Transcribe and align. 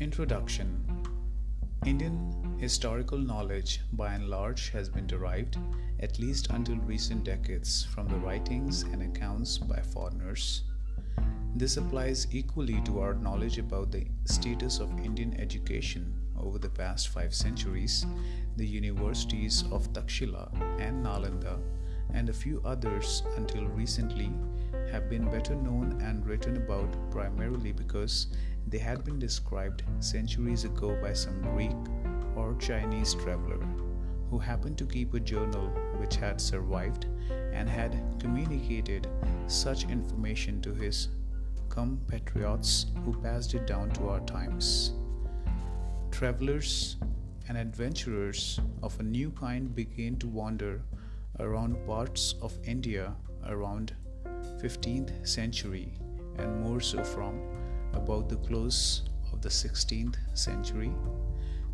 Introduction 0.00 0.82
Indian 1.84 2.56
historical 2.58 3.18
knowledge, 3.18 3.82
by 3.92 4.14
and 4.14 4.30
large, 4.30 4.70
has 4.70 4.88
been 4.88 5.06
derived, 5.06 5.58
at 5.98 6.18
least 6.18 6.48
until 6.48 6.76
recent 6.76 7.22
decades, 7.22 7.84
from 7.84 8.08
the 8.08 8.16
writings 8.16 8.84
and 8.84 9.02
accounts 9.02 9.58
by 9.58 9.78
foreigners. 9.82 10.62
This 11.54 11.76
applies 11.76 12.26
equally 12.30 12.80
to 12.86 13.00
our 13.00 13.12
knowledge 13.12 13.58
about 13.58 13.92
the 13.92 14.06
status 14.24 14.78
of 14.78 14.98
Indian 15.04 15.38
education 15.38 16.14
over 16.38 16.58
the 16.58 16.70
past 16.70 17.08
five 17.08 17.34
centuries. 17.34 18.06
The 18.56 18.66
universities 18.66 19.64
of 19.70 19.92
Takshila 19.92 20.50
and 20.80 21.04
Nalanda, 21.04 21.60
and 22.14 22.30
a 22.30 22.32
few 22.32 22.62
others 22.64 23.22
until 23.36 23.66
recently, 23.66 24.32
have 24.90 25.10
been 25.10 25.30
better 25.30 25.54
known 25.54 26.00
and 26.00 26.26
written 26.26 26.56
about 26.56 26.88
primarily 27.10 27.72
because 27.72 28.28
they 28.70 28.78
had 28.78 29.04
been 29.04 29.18
described 29.18 29.82
centuries 29.98 30.64
ago 30.64 30.96
by 31.02 31.12
some 31.12 31.42
Greek 31.42 31.76
or 32.36 32.54
Chinese 32.60 33.14
traveler 33.14 33.58
who 34.30 34.38
happened 34.38 34.78
to 34.78 34.86
keep 34.86 35.12
a 35.12 35.20
journal 35.20 35.68
which 35.96 36.14
had 36.14 36.40
survived 36.40 37.06
and 37.52 37.68
had 37.68 38.00
communicated 38.20 39.08
such 39.48 39.88
information 39.88 40.60
to 40.62 40.72
his 40.72 41.08
compatriots 41.68 42.86
who 43.04 43.12
passed 43.20 43.54
it 43.54 43.66
down 43.66 43.90
to 43.90 44.08
our 44.08 44.20
times. 44.20 44.92
Travelers 46.12 46.96
and 47.48 47.58
adventurers 47.58 48.60
of 48.84 48.98
a 49.00 49.02
new 49.02 49.30
kind 49.32 49.74
began 49.74 50.16
to 50.16 50.28
wander 50.28 50.82
around 51.40 51.74
parts 51.86 52.34
of 52.40 52.56
India 52.64 53.14
around 53.46 53.94
15th 54.62 55.26
century 55.26 55.92
and 56.38 56.60
more 56.60 56.80
so 56.80 57.02
from 57.02 57.40
about 57.94 58.28
the 58.28 58.36
close 58.36 59.02
of 59.32 59.40
the 59.40 59.48
16th 59.48 60.16
century 60.34 60.92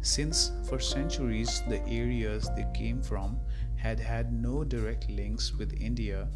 since 0.01 0.53
for 0.69 0.79
centuries 0.79 1.63
the 1.69 1.85
areas 1.89 2.49
they 2.55 2.67
came 2.75 3.03
from 3.03 3.39
had 3.77 3.99
had 3.99 4.33
no 4.33 4.63
direct 4.63 5.11
links 5.11 5.53
with 5.55 5.73
India 5.81 6.29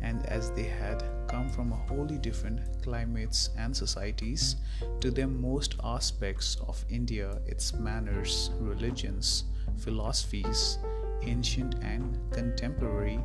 and 0.00 0.24
as 0.26 0.50
they 0.52 0.64
had 0.64 1.02
come 1.28 1.48
from 1.48 1.72
a 1.72 1.76
wholly 1.76 2.18
different 2.18 2.60
climates 2.82 3.50
and 3.58 3.76
societies, 3.76 4.56
to 5.00 5.10
them 5.10 5.40
most 5.40 5.74
aspects 5.82 6.56
of 6.66 6.84
India, 6.88 7.40
its 7.46 7.74
manners, 7.74 8.50
religions, 8.58 9.44
philosophies, 9.78 10.78
ancient 11.22 11.74
and 11.82 12.18
contemporary 12.30 13.18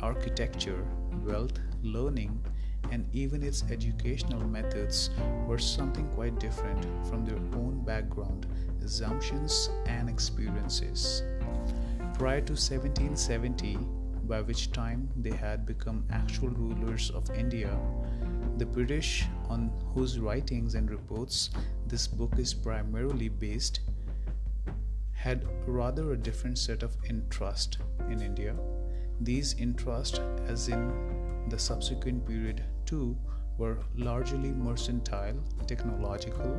architecture, 0.00 0.86
wealth, 1.24 1.58
learning, 1.82 2.40
and 2.90 3.06
even 3.12 3.42
its 3.42 3.64
educational 3.70 4.40
methods 4.40 5.10
were 5.46 5.58
something 5.58 6.08
quite 6.10 6.38
different 6.38 6.84
from 7.06 7.24
their 7.24 7.38
own 7.58 7.82
background, 7.84 8.46
assumptions, 8.84 9.70
and 9.86 10.08
experiences. 10.08 11.22
Prior 12.14 12.40
to 12.40 12.52
1770, 12.52 13.78
by 14.24 14.40
which 14.40 14.72
time 14.72 15.08
they 15.16 15.32
had 15.32 15.66
become 15.66 16.04
actual 16.10 16.48
rulers 16.50 17.10
of 17.10 17.30
India, 17.30 17.76
the 18.56 18.66
British, 18.66 19.26
on 19.48 19.70
whose 19.92 20.18
writings 20.18 20.74
and 20.74 20.90
reports 20.90 21.50
this 21.86 22.06
book 22.06 22.38
is 22.38 22.54
primarily 22.54 23.28
based, 23.28 23.80
had 25.12 25.44
rather 25.66 26.12
a 26.12 26.16
different 26.16 26.58
set 26.58 26.82
of 26.82 26.96
interest 27.08 27.78
in 28.08 28.22
India. 28.22 28.54
These 29.20 29.54
interests, 29.54 30.20
as 30.46 30.68
in 30.68 31.44
the 31.48 31.58
subsequent 31.58 32.26
period 32.26 32.62
too, 32.94 33.16
were 33.58 33.78
largely 33.96 34.50
mercantile, 34.50 35.38
technological, 35.66 36.52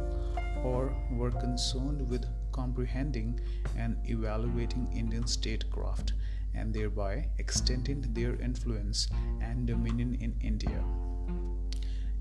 or 0.64 0.82
were 1.12 1.32
concerned 1.32 2.02
with 2.10 2.26
comprehending 2.52 3.40
and 3.78 3.98
evaluating 4.06 4.86
Indian 4.94 5.26
statecraft 5.28 6.14
and 6.54 6.74
thereby 6.74 7.14
extending 7.38 8.02
their 8.14 8.36
influence 8.48 9.08
and 9.42 9.68
dominion 9.68 10.16
in 10.16 10.36
India. 10.42 10.84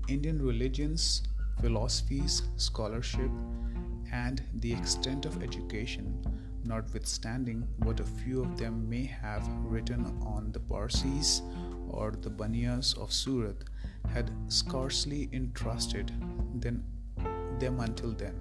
Indian 0.07 0.41
religions, 0.41 1.23
philosophies, 1.61 2.43
scholarship, 2.55 3.31
and 4.11 4.43
the 4.61 4.73
extent 4.73 5.25
of 5.25 5.41
education, 5.43 6.05
notwithstanding 6.63 7.67
what 7.77 7.99
a 7.99 8.11
few 8.19 8.41
of 8.41 8.57
them 8.57 8.89
may 8.89 9.05
have 9.05 9.47
written 9.63 10.05
on 10.35 10.51
the 10.51 10.59
Parsis 10.59 11.41
or 11.89 12.11
the 12.11 12.29
Baniyas 12.29 12.97
of 12.97 13.11
Surat, 13.11 13.63
had 14.13 14.31
scarcely 14.47 15.29
interested 15.31 16.11
them 16.61 17.79
until 17.79 18.11
then. 18.11 18.39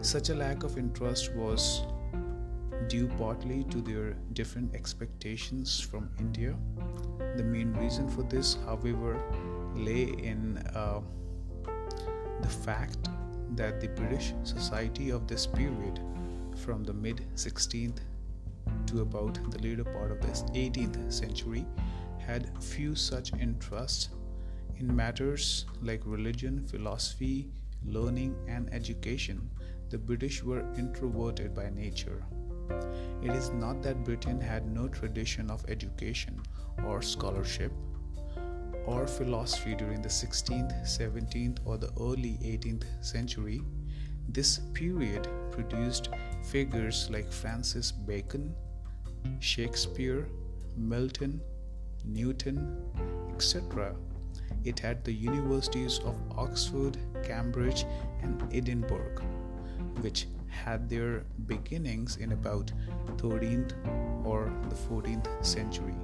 Such 0.00 0.30
a 0.30 0.34
lack 0.34 0.64
of 0.64 0.78
interest 0.78 1.34
was 1.34 1.82
due 2.88 3.08
partly 3.18 3.64
to 3.64 3.80
their 3.80 4.16
different 4.32 4.74
expectations 4.74 5.80
from 5.80 6.10
India. 6.18 6.56
The 7.36 7.44
main 7.44 7.72
reason 7.74 8.08
for 8.08 8.22
this, 8.22 8.58
however, 8.66 9.20
lay 9.74 10.02
in 10.02 10.58
uh, 10.74 11.00
the 12.42 12.48
fact 12.48 13.08
that 13.54 13.80
the 13.80 13.88
British 13.88 14.34
society 14.42 15.10
of 15.10 15.26
this 15.28 15.46
period, 15.46 16.00
from 16.56 16.84
the 16.84 16.92
mid 16.92 17.24
16th 17.34 17.98
to 18.86 19.00
about 19.00 19.38
the 19.50 19.58
later 19.58 19.84
part 19.84 20.10
of 20.10 20.20
the 20.20 20.28
18th 20.58 21.12
century, 21.12 21.64
had 22.26 22.50
few 22.62 22.94
such 22.94 23.32
interests 23.34 24.08
in 24.78 24.94
matters 24.94 25.66
like 25.82 26.00
religion, 26.04 26.66
philosophy, 26.66 27.50
learning, 27.84 28.34
and 28.48 28.72
education. 28.72 29.50
The 29.90 29.98
British 29.98 30.42
were 30.42 30.64
introverted 30.76 31.54
by 31.54 31.70
nature. 31.70 32.24
It 33.22 33.30
is 33.30 33.50
not 33.50 33.82
that 33.82 34.04
Britain 34.04 34.40
had 34.40 34.66
no 34.66 34.88
tradition 34.88 35.50
of 35.50 35.64
education 35.68 36.40
or 36.86 37.02
scholarship 37.02 37.72
or 38.86 39.06
philosophy 39.06 39.74
during 39.74 40.02
the 40.02 40.08
16th, 40.08 40.72
17th, 40.84 41.58
or 41.64 41.76
the 41.76 41.90
early 42.00 42.38
18th 42.42 42.84
century. 43.00 43.62
This 44.28 44.60
period 44.72 45.28
produced 45.50 46.08
figures 46.42 47.08
like 47.10 47.30
Francis 47.30 47.92
Bacon, 47.92 48.54
Shakespeare, 49.40 50.28
Milton, 50.76 51.40
Newton, 52.04 52.76
etc. 53.34 53.94
It 54.64 54.78
had 54.78 55.04
the 55.04 55.12
universities 55.12 55.98
of 56.04 56.16
Oxford, 56.36 56.96
Cambridge, 57.22 57.84
and 58.22 58.42
Edinburgh, 58.52 59.22
which 60.00 60.26
had 60.48 60.88
their 60.88 61.24
beginnings 61.46 62.16
in 62.16 62.32
about 62.32 62.70
13th 63.16 63.72
or 64.24 64.52
the 64.68 64.74
14th 64.74 65.44
century. 65.44 65.94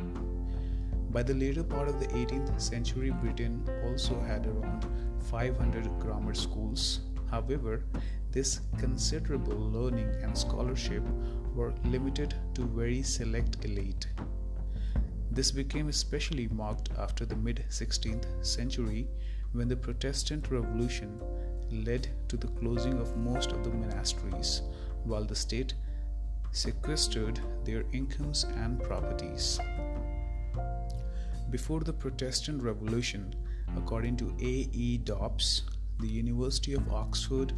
By 1.11 1.23
the 1.23 1.35
later 1.35 1.63
part 1.63 1.89
of 1.89 2.01
the 2.01 2.09
18th 2.09 2.61
century, 2.61 3.11
Britain 3.11 3.65
also 3.85 4.21
had 4.21 4.47
around 4.47 4.87
500 5.31 5.89
grammar 6.01 6.35
schools. 6.35 7.01
However, 7.31 7.85
this 8.31 8.61
considerable 8.79 9.57
learning 9.57 10.11
and 10.23 10.37
scholarship 10.37 11.03
were 11.55 11.73
limited 11.85 12.35
to 12.55 12.67
very 12.67 13.03
select 13.03 13.65
elite. 13.65 14.07
This 15.31 15.51
became 15.51 15.89
especially 15.89 16.49
marked 16.49 16.91
after 16.99 17.27
the 17.27 17.37
mid 17.37 17.65
16th 17.69 18.45
century 18.45 19.07
when 19.53 19.69
the 19.69 19.77
Protestant 19.77 20.51
Revolution 20.51 21.21
led 21.71 22.09
to 22.29 22.37
the 22.37 22.49
closing 22.49 22.99
of 22.99 23.17
most 23.17 23.53
of 23.53 23.63
the 23.63 23.71
monasteries, 23.71 24.63
while 25.05 25.25
the 25.25 25.37
state 25.37 25.75
sequestered 26.53 27.41
their 27.65 27.85
incomes 27.93 28.45
and 28.45 28.83
properties. 28.83 29.61
Before 31.51 31.81
the 31.81 31.93
Protestant 31.93 32.63
Revolution, 32.63 33.35
according 33.77 34.17
to 34.19 34.35
A. 34.41 34.69
E. 34.73 34.99
Dobbs, 34.99 35.63
the 36.01 36.09
University 36.09 36.75
of 36.75 36.91
Oxford 36.93 37.53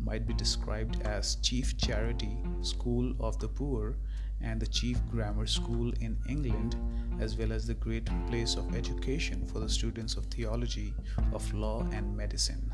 might 0.00 0.26
be 0.26 0.34
described 0.34 1.00
as 1.02 1.36
chief 1.36 1.76
charity 1.76 2.38
school 2.62 3.14
of 3.20 3.38
the 3.38 3.48
poor 3.48 3.96
and 4.42 4.60
the 4.60 4.66
chief 4.66 4.98
grammar 5.10 5.46
school 5.46 5.92
in 6.00 6.16
England, 6.28 6.76
as 7.20 7.36
well 7.36 7.52
as 7.52 7.66
the 7.66 7.74
great 7.74 8.08
place 8.28 8.56
of 8.56 8.74
education 8.74 9.44
for 9.46 9.60
the 9.60 9.68
students 9.68 10.16
of 10.16 10.26
theology, 10.26 10.94
of 11.32 11.52
law, 11.54 11.86
and 11.92 12.16
medicine 12.16 12.70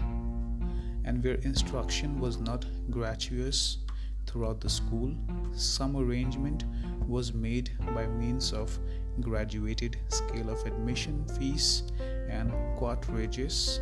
and 1.08 1.24
where 1.24 1.36
instruction 1.36 2.20
was 2.20 2.38
not 2.38 2.66
gratuitous 2.90 3.78
throughout 4.26 4.60
the 4.60 4.68
school, 4.68 5.14
some 5.52 5.96
arrangement 5.96 6.64
was 7.06 7.32
made 7.32 7.70
by 7.94 8.06
means 8.06 8.52
of 8.52 8.78
graduated 9.22 9.96
scale 10.08 10.50
of 10.50 10.64
admission 10.66 11.24
fees 11.38 11.84
and 12.28 12.52
quarterages 12.76 13.80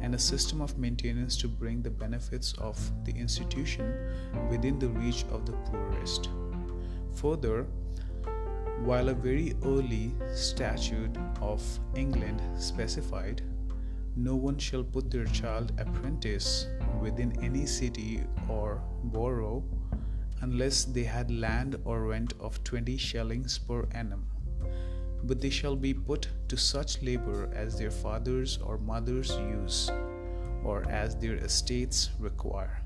and 0.00 0.14
a 0.14 0.18
system 0.18 0.62
of 0.62 0.78
maintenance 0.78 1.36
to 1.36 1.46
bring 1.46 1.82
the 1.82 1.90
benefits 1.90 2.54
of 2.54 2.78
the 3.04 3.12
institution 3.12 3.94
within 4.50 4.78
the 4.78 4.88
reach 4.88 5.24
of 5.30 5.44
the 5.44 5.52
poorest. 5.52 6.30
Further, 7.14 7.66
while 8.84 9.08
a 9.08 9.14
very 9.14 9.54
early 9.64 10.12
statute 10.34 11.16
of 11.40 11.62
England 11.94 12.40
specified 12.58 13.42
no 14.16 14.36
one 14.36 14.58
shall 14.58 14.84
put 14.84 15.10
their 15.10 15.24
child 15.24 15.72
apprentice 15.78 16.66
within 17.00 17.32
any 17.42 17.64
city 17.64 18.20
or 18.48 18.82
borough 19.04 19.64
unless 20.42 20.84
they 20.84 21.04
had 21.04 21.30
land 21.30 21.76
or 21.84 22.02
rent 22.02 22.34
of 22.38 22.62
20 22.64 22.96
shillings 22.98 23.58
per 23.58 23.86
annum. 23.92 24.26
But 25.24 25.40
they 25.40 25.50
shall 25.50 25.76
be 25.76 25.94
put 25.94 26.28
to 26.48 26.56
such 26.56 27.00
labor 27.00 27.48
as 27.54 27.78
their 27.78 27.90
fathers 27.90 28.58
or 28.58 28.76
mothers 28.76 29.30
use, 29.30 29.90
or 30.64 30.84
as 30.90 31.16
their 31.16 31.36
estates 31.36 32.10
require. 32.18 32.81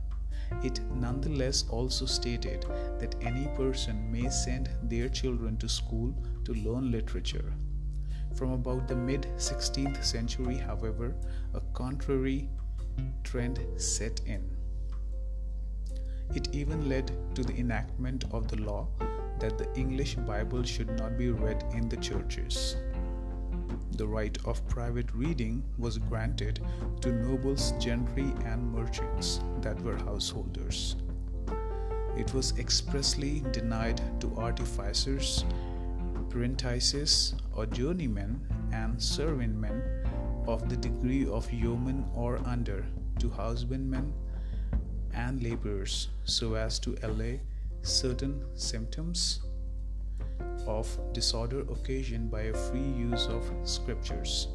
It 0.62 0.80
nonetheless 0.94 1.64
also 1.68 2.06
stated 2.06 2.64
that 2.98 3.14
any 3.20 3.46
person 3.56 4.10
may 4.10 4.30
send 4.30 4.70
their 4.82 5.08
children 5.08 5.56
to 5.58 5.68
school 5.68 6.14
to 6.44 6.54
learn 6.54 6.90
literature. 6.90 7.52
From 8.34 8.52
about 8.52 8.88
the 8.88 8.96
mid 8.96 9.22
16th 9.36 10.04
century, 10.04 10.56
however, 10.56 11.14
a 11.54 11.60
contrary 11.72 12.48
trend 13.24 13.60
set 13.76 14.20
in. 14.26 14.56
It 16.34 16.54
even 16.54 16.88
led 16.88 17.12
to 17.34 17.42
the 17.42 17.54
enactment 17.54 18.24
of 18.32 18.48
the 18.48 18.60
law 18.60 18.88
that 19.38 19.58
the 19.58 19.72
English 19.74 20.14
Bible 20.16 20.62
should 20.62 20.90
not 20.98 21.16
be 21.16 21.30
read 21.30 21.64
in 21.72 21.88
the 21.88 21.96
churches. 21.96 22.76
The 23.96 24.06
right 24.06 24.36
of 24.44 24.66
private 24.68 25.10
reading 25.14 25.64
was 25.78 25.96
granted 25.96 26.60
to 27.00 27.12
nobles, 27.12 27.72
gentry, 27.80 28.30
and 28.44 28.70
merchants 28.70 29.40
that 29.62 29.80
were 29.80 29.96
householders. 29.96 30.96
It 32.14 32.34
was 32.34 32.58
expressly 32.58 33.42
denied 33.52 34.02
to 34.20 34.36
artificers, 34.36 35.46
apprentices, 36.14 37.36
or 37.54 37.64
journeymen 37.64 38.46
and 38.70 38.98
servingmen 38.98 39.80
of 40.46 40.68
the 40.68 40.76
degree 40.76 41.26
of 41.26 41.50
yeoman 41.50 42.04
or 42.14 42.38
under 42.46 42.84
to 43.20 43.30
husbandmen 43.30 44.12
and 45.14 45.42
laborers 45.42 46.08
so 46.24 46.52
as 46.54 46.78
to 46.80 46.98
allay 47.02 47.40
certain 47.80 48.44
symptoms 48.54 49.45
of 50.66 50.86
disorder 51.12 51.60
occasioned 51.60 52.30
by 52.30 52.42
a 52.42 52.54
free 52.54 52.80
use 52.80 53.26
of 53.26 53.50
scriptures. 53.64 54.48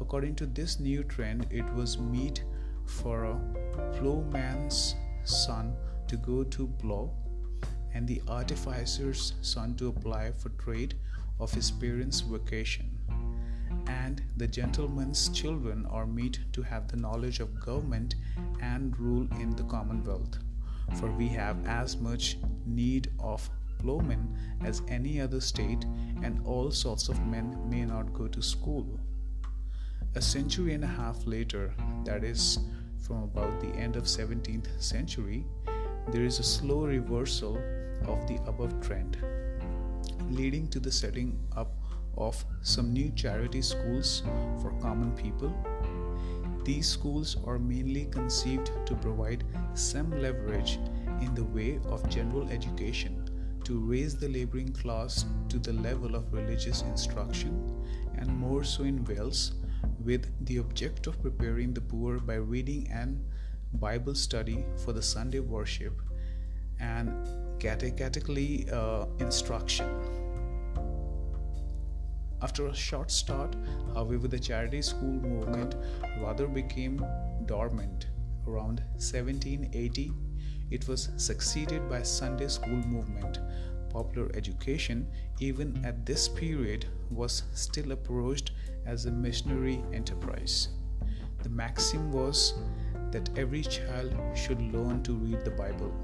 According 0.00 0.34
to 0.36 0.46
this 0.46 0.80
new 0.80 1.04
trend, 1.04 1.46
it 1.50 1.64
was 1.74 1.98
meet 1.98 2.44
for 2.86 3.24
a 3.24 3.40
plowman's 3.92 4.94
son 5.24 5.74
to 6.08 6.16
go 6.16 6.44
to 6.44 6.66
plow 6.78 7.10
and 7.94 8.06
the 8.06 8.20
artificer's 8.28 9.34
son 9.40 9.74
to 9.76 9.88
apply 9.88 10.32
for 10.32 10.48
trade 10.50 10.94
of 11.40 11.52
his 11.52 11.70
parents' 11.70 12.20
vocation. 12.20 12.90
And 13.86 14.22
the 14.36 14.46
gentleman's 14.46 15.28
children 15.28 15.86
are 15.86 16.06
meet 16.06 16.40
to 16.52 16.62
have 16.62 16.88
the 16.88 16.96
knowledge 16.96 17.40
of 17.40 17.60
government 17.60 18.16
and 18.60 18.98
rule 18.98 19.28
in 19.40 19.54
the 19.56 19.64
commonwealth. 19.64 20.38
For 20.96 21.10
we 21.10 21.28
have 21.28 21.66
as 21.66 21.96
much 21.96 22.36
need 22.66 23.10
of 23.18 23.48
plowmen 23.84 24.34
as 24.64 24.82
any 24.88 25.20
other 25.20 25.40
state, 25.40 25.84
and 26.22 26.40
all 26.46 26.70
sorts 26.70 27.08
of 27.08 27.26
men 27.26 27.56
may 27.68 27.84
not 27.84 28.12
go 28.14 28.26
to 28.28 28.42
school. 28.42 28.86
A 30.14 30.22
century 30.22 30.72
and 30.74 30.84
a 30.84 30.94
half 31.02 31.26
later, 31.26 31.74
that 32.04 32.24
is, 32.24 32.58
from 32.98 33.24
about 33.24 33.60
the 33.60 33.74
end 33.76 33.96
of 33.96 34.04
17th 34.04 34.68
century, 34.80 35.44
there 36.08 36.24
is 36.24 36.38
a 36.38 36.42
slow 36.42 36.86
reversal 36.86 37.56
of 38.06 38.26
the 38.26 38.38
above 38.46 38.80
trend, 38.80 39.18
leading 40.30 40.68
to 40.68 40.80
the 40.80 40.92
setting 40.92 41.38
up 41.56 41.72
of 42.16 42.44
some 42.62 42.92
new 42.92 43.10
charity 43.10 43.60
schools 43.60 44.22
for 44.62 44.70
common 44.80 45.12
people. 45.16 45.52
These 46.64 46.88
schools 46.88 47.36
are 47.44 47.58
mainly 47.58 48.06
conceived 48.06 48.70
to 48.86 48.94
provide 48.94 49.44
some 49.74 50.10
leverage 50.22 50.78
in 51.20 51.34
the 51.34 51.44
way 51.44 51.80
of 51.86 52.08
general 52.08 52.48
education 52.48 53.23
to 53.64 53.78
raise 53.78 54.16
the 54.16 54.28
laboring 54.28 54.72
class 54.72 55.24
to 55.48 55.58
the 55.58 55.72
level 55.72 56.14
of 56.14 56.32
religious 56.32 56.82
instruction, 56.82 57.52
and 58.16 58.28
more 58.28 58.62
so 58.62 58.84
in 58.84 59.04
Wales, 59.04 59.52
with 60.04 60.30
the 60.46 60.58
object 60.58 61.06
of 61.06 61.20
preparing 61.22 61.72
the 61.72 61.80
poor 61.80 62.18
by 62.18 62.34
reading 62.34 62.88
and 62.90 63.24
Bible 63.74 64.14
study 64.14 64.64
for 64.84 64.92
the 64.92 65.02
Sunday 65.02 65.40
worship 65.40 66.00
and 66.78 67.10
catechetical 67.58 68.36
uh, 68.72 69.06
instruction. 69.18 69.88
After 72.42 72.66
a 72.66 72.74
short 72.74 73.10
start, 73.10 73.56
however, 73.94 74.28
the 74.28 74.38
charity 74.38 74.82
school 74.82 75.08
movement 75.08 75.76
rather 76.20 76.46
became 76.46 77.04
dormant 77.46 78.08
around 78.46 78.80
1780 78.96 80.12
it 80.70 80.88
was 80.88 81.10
succeeded 81.16 81.88
by 81.88 82.02
Sunday 82.02 82.48
school 82.48 82.82
movement. 82.86 83.38
Popular 83.90 84.30
education, 84.34 85.06
even 85.38 85.84
at 85.84 86.04
this 86.04 86.28
period, 86.28 86.86
was 87.10 87.44
still 87.52 87.92
approached 87.92 88.50
as 88.86 89.06
a 89.06 89.10
missionary 89.10 89.82
enterprise. 89.92 90.68
The 91.42 91.48
maxim 91.48 92.10
was 92.10 92.54
that 93.12 93.30
every 93.36 93.62
child 93.62 94.14
should 94.34 94.60
learn 94.72 95.02
to 95.04 95.12
read 95.12 95.44
the 95.44 95.50
Bible. 95.50 95.94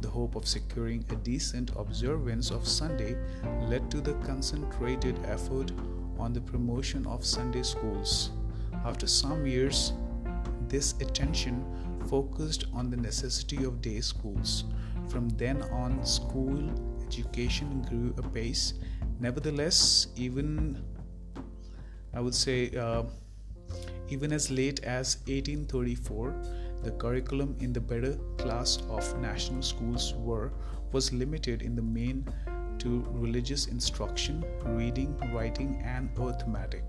The 0.00 0.08
hope 0.08 0.36
of 0.36 0.46
securing 0.46 1.04
a 1.10 1.16
decent 1.16 1.70
observance 1.76 2.50
of 2.50 2.66
Sunday 2.66 3.16
led 3.62 3.90
to 3.90 4.00
the 4.00 4.14
concentrated 4.24 5.18
effort 5.26 5.72
on 6.18 6.32
the 6.32 6.40
promotion 6.40 7.06
of 7.06 7.24
Sunday 7.24 7.62
schools. 7.62 8.30
After 8.84 9.06
some 9.06 9.46
years, 9.46 9.92
this 10.68 10.94
attention 11.00 11.64
focused 12.08 12.66
on 12.72 12.90
the 12.90 12.96
necessity 12.96 13.64
of 13.64 13.80
day 13.80 14.00
schools. 14.00 14.64
From 15.08 15.28
then 15.30 15.62
on, 15.62 16.04
school 16.04 16.70
education 17.06 17.82
grew 17.88 18.14
apace. 18.16 18.74
Nevertheless, 19.20 20.08
even 20.16 20.82
I 22.14 22.20
would 22.20 22.34
say, 22.34 22.70
uh, 22.76 23.04
even 24.08 24.32
as 24.32 24.50
late 24.50 24.80
as 24.84 25.16
1834, 25.26 26.34
the 26.82 26.90
curriculum 26.92 27.56
in 27.60 27.72
the 27.72 27.80
better 27.80 28.18
class 28.36 28.78
of 28.90 29.18
national 29.20 29.62
schools 29.62 30.14
were 30.14 30.52
was 30.92 31.12
limited 31.12 31.62
in 31.62 31.74
the 31.74 31.82
main 31.82 32.26
to 32.78 33.06
religious 33.12 33.66
instruction, 33.66 34.44
reading, 34.64 35.16
writing, 35.32 35.80
and 35.84 36.10
arithmetic. 36.18 36.84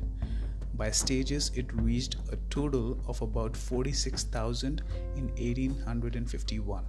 By 0.76 0.90
stages, 0.90 1.52
it 1.54 1.72
reached 1.74 2.16
a 2.32 2.38
total 2.50 3.00
of 3.08 3.22
about 3.22 3.56
46,000 3.56 4.82
in 5.16 5.28
1851. 5.28 6.84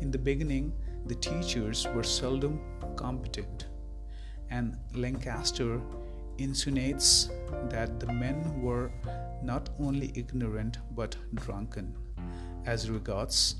In 0.00 0.10
the 0.10 0.18
beginning, 0.18 0.72
the 1.06 1.14
teachers 1.14 1.86
were 1.94 2.02
seldom 2.02 2.60
competent, 2.96 3.66
and 4.50 4.78
Lancaster 4.94 5.80
insinuates 6.38 7.28
that 7.68 8.00
the 8.00 8.10
men 8.10 8.62
were 8.62 8.90
not 9.42 9.68
only 9.78 10.10
ignorant 10.14 10.78
but 10.92 11.16
drunken. 11.34 11.94
As 12.64 12.90
regards 12.90 13.56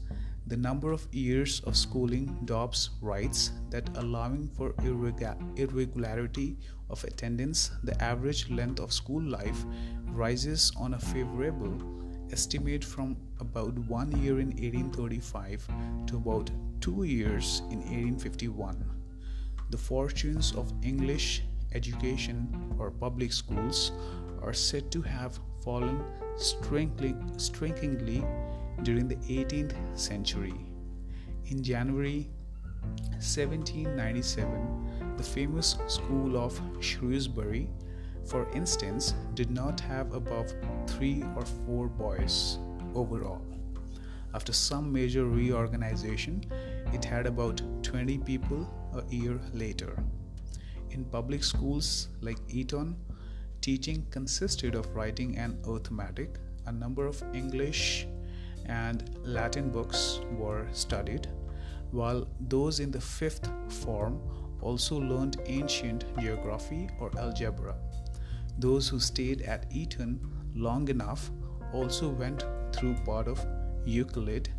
the 0.51 0.57
number 0.57 0.91
of 0.91 1.07
years 1.13 1.61
of 1.61 1.77
schooling, 1.77 2.37
Dobbs 2.45 2.91
writes 3.01 3.53
that 3.71 3.89
allowing 3.97 4.49
for 4.49 4.75
irregularity 4.83 6.57
of 6.91 7.05
attendance, 7.05 7.71
the 7.85 7.95
average 8.03 8.51
length 8.51 8.81
of 8.81 8.93
school 8.93 9.23
life 9.23 9.65
rises 10.07 10.73
on 10.77 10.95
a 10.95 10.99
favorable 10.99 11.79
estimate 12.33 12.83
from 12.85 13.17
about 13.39 13.79
one 13.89 14.11
year 14.21 14.41
in 14.41 14.49
1835 14.49 15.69
to 16.09 16.17
about 16.17 16.51
two 16.81 17.05
years 17.05 17.63
in 17.71 17.79
1851. 17.79 18.85
The 19.71 19.79
fortunes 19.79 20.53
of 20.57 20.73
English 20.83 21.45
education 21.75 22.75
or 22.77 22.91
public 22.91 23.33
schools 23.33 23.93
are 24.43 24.53
said 24.53 24.91
to 24.91 25.01
have 25.03 25.39
fallen 25.63 26.03
strikingly 26.37 28.25
during 28.83 29.09
the 29.09 29.17
18th 29.17 29.75
century. 29.99 30.55
In 31.47 31.63
January 31.63 32.29
1797, 33.19 35.15
the 35.17 35.23
famous 35.23 35.77
school 35.87 36.37
of 36.37 36.61
Shrewsbury, 36.81 37.69
for 38.27 38.49
instance, 38.53 39.15
did 39.35 39.51
not 39.51 39.81
have 39.81 40.15
above 40.15 40.53
three 40.87 41.25
or 41.37 41.45
four 41.45 41.89
boys 41.89 42.59
overall. 42.95 43.45
After 44.33 44.53
some 44.53 44.93
major 44.93 45.25
reorganization, 45.25 46.45
it 46.93 47.05
had 47.05 47.27
about 47.27 47.61
20 47.83 48.19
people 48.19 48.69
a 48.95 49.03
year 49.15 49.41
later. 49.53 49.97
In 50.91 51.05
public 51.05 51.43
schools 51.43 52.09
like 52.21 52.39
Eton, 52.49 52.97
teaching 53.61 54.07
consisted 54.11 54.75
of 54.75 54.95
writing 54.95 55.37
and 55.37 55.59
arithmetic, 55.67 56.39
a 56.67 56.73
number 56.73 57.07
of 57.07 57.23
English 57.35 58.07
and 58.67 59.19
Latin 59.25 59.71
books 59.71 60.21
were 60.33 60.67
studied, 60.73 61.29
while 61.91 62.27
those 62.41 62.81
in 62.81 62.91
the 62.91 63.01
fifth 63.01 63.49
form 63.69 64.21
also 64.61 64.99
learned 64.99 65.41
ancient 65.47 66.05
geography 66.19 66.89
or 66.99 67.11
algebra. 67.19 67.75
Those 68.59 68.89
who 68.89 69.01
stayed 69.01 69.43
at 69.43 69.67
Eton 69.71 70.21
long 70.55 70.89
enough 70.89 71.31
also 71.73 72.09
went 72.11 72.45
through 72.73 72.95
part 73.07 73.27
of 73.29 73.45
Euclid. 73.85 74.51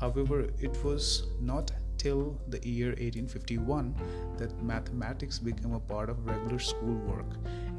However, 0.00 0.46
it 0.58 0.82
was 0.84 1.24
not 1.40 1.70
till 1.98 2.38
the 2.48 2.60
year 2.66 2.88
1851 2.88 3.94
that 4.38 4.62
mathematics 4.62 5.38
became 5.38 5.72
a 5.72 5.80
part 5.80 6.10
of 6.10 6.24
regular 6.26 6.58
schoolwork, 6.58 7.26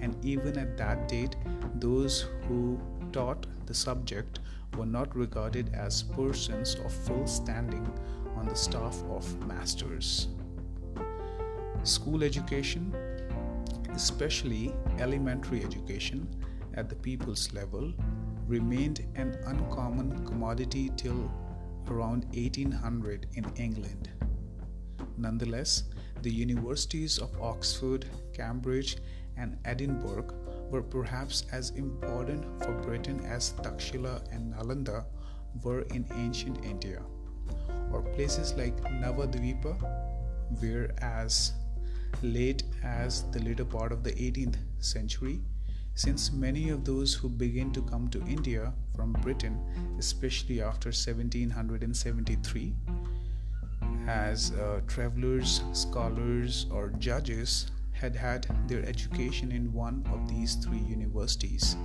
and 0.01 0.15
even 0.25 0.57
at 0.57 0.77
that 0.77 1.07
date, 1.07 1.35
those 1.75 2.25
who 2.47 2.79
taught 3.11 3.45
the 3.65 3.73
subject 3.73 4.39
were 4.75 4.85
not 4.85 5.15
regarded 5.15 5.73
as 5.73 6.03
persons 6.03 6.75
of 6.75 6.91
full 6.91 7.25
standing 7.27 7.85
on 8.35 8.47
the 8.47 8.55
staff 8.55 9.01
of 9.09 9.47
masters. 9.47 10.27
School 11.83 12.23
education, 12.23 12.93
especially 13.93 14.73
elementary 14.99 15.63
education 15.63 16.27
at 16.75 16.89
the 16.89 16.95
people's 16.95 17.53
level, 17.53 17.93
remained 18.47 19.05
an 19.15 19.37
uncommon 19.45 20.25
commodity 20.25 20.91
till 20.95 21.31
around 21.89 22.25
1800 22.33 23.27
in 23.35 23.45
England. 23.55 24.09
Nonetheless, 25.17 25.83
the 26.21 26.31
universities 26.31 27.17
of 27.17 27.29
Oxford, 27.41 28.05
Cambridge, 28.33 28.97
and 29.37 29.57
Edinburgh 29.65 30.27
were 30.69 30.81
perhaps 30.81 31.43
as 31.51 31.71
important 31.71 32.43
for 32.63 32.73
Britain 32.73 33.19
as 33.25 33.53
Takshila 33.63 34.21
and 34.31 34.53
Nalanda 34.53 35.05
were 35.63 35.81
in 35.93 36.05
ancient 36.15 36.63
India, 36.63 37.01
or 37.91 38.01
places 38.01 38.53
like 38.55 38.75
Navadvipa 38.83 39.75
were 40.61 40.89
as 41.01 41.53
late 42.21 42.63
as 42.83 43.23
the 43.31 43.39
later 43.39 43.65
part 43.65 43.91
of 43.91 44.03
the 44.03 44.11
18th 44.11 44.57
century, 44.79 45.41
since 45.95 46.31
many 46.31 46.69
of 46.69 46.85
those 46.85 47.13
who 47.13 47.29
began 47.29 47.71
to 47.71 47.81
come 47.81 48.07
to 48.09 48.21
India 48.27 48.73
from 48.95 49.13
Britain, 49.13 49.59
especially 49.97 50.61
after 50.61 50.89
1773, 50.89 52.75
as 54.07 54.51
uh, 54.51 54.81
travelers, 54.87 55.61
scholars, 55.73 56.67
or 56.71 56.89
judges, 56.99 57.71
had 57.99 58.15
had 58.15 58.47
their 58.67 58.85
education 58.85 59.51
in 59.51 59.73
one 59.73 60.05
of 60.11 60.27
these 60.29 60.55
three 60.55 60.79
universities. 60.79 61.75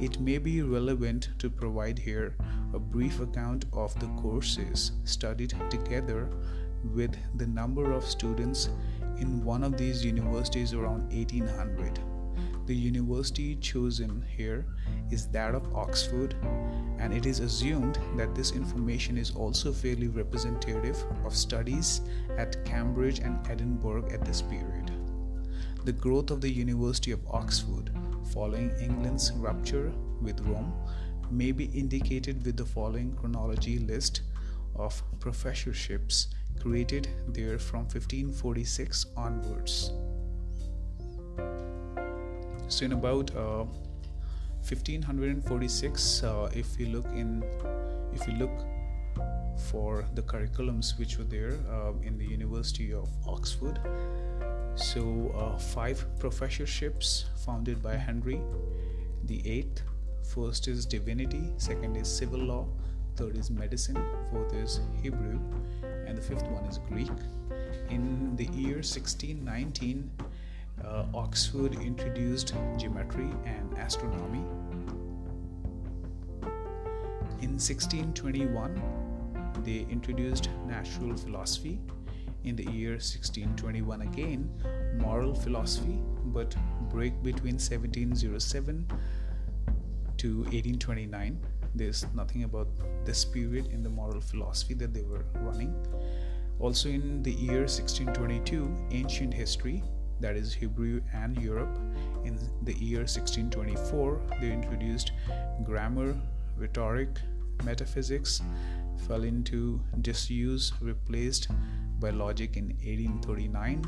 It 0.00 0.20
may 0.20 0.38
be 0.38 0.62
relevant 0.62 1.30
to 1.38 1.48
provide 1.48 1.98
here 1.98 2.36
a 2.72 2.78
brief 2.78 3.20
account 3.20 3.64
of 3.72 3.98
the 4.00 4.08
courses 4.20 4.92
studied 5.04 5.54
together 5.70 6.28
with 6.92 7.16
the 7.36 7.46
number 7.46 7.92
of 7.92 8.04
students 8.04 8.68
in 9.18 9.44
one 9.44 9.64
of 9.64 9.76
these 9.76 10.04
universities 10.04 10.74
around 10.74 11.12
1800. 11.12 11.98
The 12.66 12.74
university 12.74 13.56
chosen 13.56 14.24
here 14.36 14.64
is 15.10 15.26
that 15.28 15.54
of 15.54 15.74
Oxford, 15.74 16.34
and 16.98 17.12
it 17.12 17.26
is 17.26 17.40
assumed 17.40 17.98
that 18.16 18.34
this 18.34 18.52
information 18.52 19.18
is 19.18 19.30
also 19.30 19.70
fairly 19.70 20.08
representative 20.08 21.04
of 21.24 21.36
studies 21.36 22.00
at 22.38 22.64
Cambridge 22.64 23.18
and 23.18 23.38
Edinburgh 23.48 24.08
at 24.10 24.24
this 24.24 24.40
period. 24.40 24.93
The 25.84 25.92
growth 25.92 26.30
of 26.30 26.40
the 26.40 26.50
University 26.50 27.10
of 27.10 27.20
Oxford 27.30 27.90
following 28.32 28.70
England's 28.80 29.30
rupture 29.32 29.92
with 30.22 30.40
Rome 30.40 30.72
may 31.30 31.52
be 31.52 31.66
indicated 31.66 32.42
with 32.42 32.56
the 32.56 32.64
following 32.64 33.14
chronology 33.16 33.78
list 33.78 34.22
of 34.74 35.02
professorships 35.20 36.28
created 36.58 37.08
there 37.28 37.58
from 37.58 37.80
1546 37.80 39.06
onwards. 39.14 39.92
So, 42.68 42.86
in 42.86 42.92
about 42.92 43.36
uh, 43.36 43.66
1546, 44.64 46.22
uh, 46.22 46.50
if 46.54 46.78
we 46.78 46.86
look 46.86 47.04
in, 47.12 47.44
if 48.14 48.26
we 48.26 48.32
look 48.36 48.64
for 49.70 50.06
the 50.14 50.22
curriculums 50.22 50.98
which 50.98 51.18
were 51.18 51.24
there 51.24 51.58
uh, 51.70 51.92
in 52.02 52.16
the 52.16 52.24
University 52.24 52.94
of 52.94 53.10
Oxford, 53.26 53.78
so, 54.76 55.32
uh, 55.36 55.56
five 55.56 56.04
professorships 56.18 57.26
founded 57.44 57.82
by 57.82 57.96
Henry 57.96 58.40
the 59.24 59.40
Eighth. 59.48 59.82
First 60.24 60.66
is 60.68 60.84
divinity, 60.84 61.52
second 61.58 61.96
is 61.96 62.08
civil 62.08 62.40
law, 62.40 62.66
third 63.16 63.36
is 63.36 63.50
medicine, 63.50 63.96
fourth 64.30 64.52
is 64.52 64.80
Hebrew, 65.00 65.38
and 66.06 66.18
the 66.18 66.22
fifth 66.22 66.42
one 66.48 66.64
is 66.64 66.78
Greek. 66.88 67.10
In 67.88 68.34
the 68.36 68.46
year 68.46 68.82
1619, 68.82 70.10
uh, 70.84 71.04
Oxford 71.14 71.74
introduced 71.74 72.54
geometry 72.76 73.30
and 73.46 73.78
astronomy. 73.78 74.44
In 77.40 77.58
1621, 77.60 78.82
they 79.64 79.86
introduced 79.88 80.48
natural 80.66 81.16
philosophy 81.16 81.78
in 82.44 82.56
the 82.56 82.64
year 82.70 82.92
1621 82.92 84.02
again 84.02 84.48
moral 84.98 85.34
philosophy 85.34 85.98
but 86.26 86.54
break 86.90 87.22
between 87.22 87.54
1707 87.54 88.86
to 90.16 90.36
1829 90.38 91.38
there's 91.74 92.06
nothing 92.14 92.44
about 92.44 92.68
this 93.04 93.24
period 93.24 93.66
in 93.66 93.82
the 93.82 93.90
moral 93.90 94.20
philosophy 94.20 94.74
that 94.74 94.94
they 94.94 95.02
were 95.02 95.24
running. 95.40 95.74
Also 96.60 96.88
in 96.88 97.22
the 97.22 97.32
year 97.32 97.62
1622 97.62 98.72
ancient 98.92 99.34
history 99.34 99.82
that 100.20 100.36
is 100.36 100.54
hebrew 100.54 101.00
and 101.12 101.36
europe 101.38 101.76
in 102.24 102.38
the 102.62 102.72
year 102.74 103.00
1624 103.00 104.20
they 104.40 104.52
introduced 104.52 105.10
grammar 105.64 106.14
rhetoric 106.56 107.08
metaphysics 107.64 108.40
fell 109.08 109.24
into 109.24 109.80
disuse 110.02 110.72
replaced 110.80 111.48
by 112.00 112.10
logic 112.10 112.56
in 112.56 112.68
1839. 112.68 113.84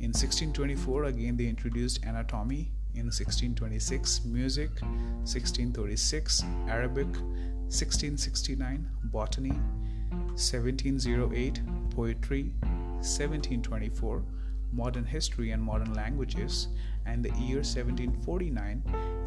In 0.00 0.10
1624, 0.10 1.04
again, 1.04 1.36
they 1.36 1.46
introduced 1.46 2.04
anatomy. 2.04 2.70
In 2.94 3.06
1626, 3.06 4.24
music. 4.24 4.70
1636, 4.80 6.44
Arabic. 6.68 7.08
1669, 7.68 8.88
botany. 9.04 9.52
1708, 10.38 11.60
poetry. 11.90 12.52
1724, 13.00 14.22
modern 14.72 15.04
history 15.04 15.50
and 15.50 15.62
modern 15.62 15.92
languages. 15.94 16.68
And 17.06 17.24
the 17.24 17.30
year 17.30 17.62
1749, 17.62 18.82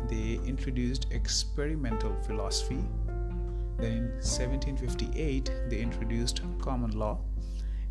they 0.09 0.39
introduced 0.47 1.07
experimental 1.11 2.15
philosophy. 2.23 2.83
Then 3.77 3.93
in 3.93 4.03
1758, 4.21 5.51
they 5.69 5.79
introduced 5.79 6.41
common 6.59 6.91
law. 6.91 7.19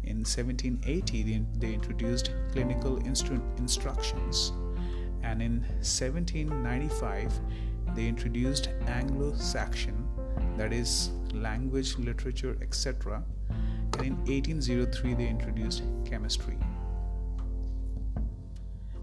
In 0.04 0.18
1780, 0.18 1.44
they, 1.58 1.74
introduced 1.74 2.32
clinical 2.52 2.98
instru- 3.00 3.42
instructions. 3.58 4.52
And 5.22 5.42
in 5.42 5.60
1795, 5.80 7.32
they 7.94 8.06
introduced 8.06 8.68
Anglo 8.86 9.34
Saxon, 9.34 10.06
that 10.56 10.72
is, 10.72 11.10
language, 11.32 11.98
literature, 11.98 12.56
etc. 12.62 13.22
And 13.94 14.06
in 14.06 14.16
1803, 14.26 15.14
they 15.14 15.26
introduced 15.28 15.82
chemistry. 16.04 16.56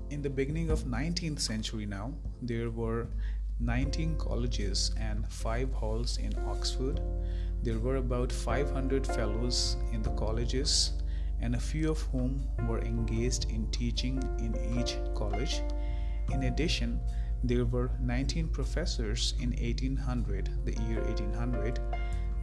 In 0.10 0.22
the 0.22 0.30
beginning 0.30 0.70
of 0.70 0.86
19th 0.86 1.40
century 1.40 1.86
now, 1.86 2.14
there 2.42 2.70
were 2.70 3.08
19 3.60 4.18
colleges 4.18 4.92
and 5.00 5.28
5 5.32 5.74
halls 5.74 6.18
in 6.18 6.34
Oxford. 6.48 7.02
There 7.64 7.80
were 7.80 7.98
about 7.98 8.32
500 8.32 9.06
fellows 9.06 9.78
in 9.92 10.02
the 10.02 10.12
colleges, 10.12 10.94
and 11.42 11.56
a 11.56 11.60
few 11.60 11.92
of 11.92 12.02
whom 12.12 12.48
were 12.68 12.80
engaged 12.80 13.50
in 13.50 13.70
teaching 13.72 14.22
in 14.40 14.80
each 14.80 14.98
college. 15.16 15.62
In 16.32 16.44
addition, 16.44 17.00
there 17.44 17.66
were 17.66 17.92
19 18.02 18.50
professors 18.50 19.34
in 19.40 19.52
1800, 19.52 20.50
the 20.66 20.74
year 20.84 21.02
1800. 21.04 21.80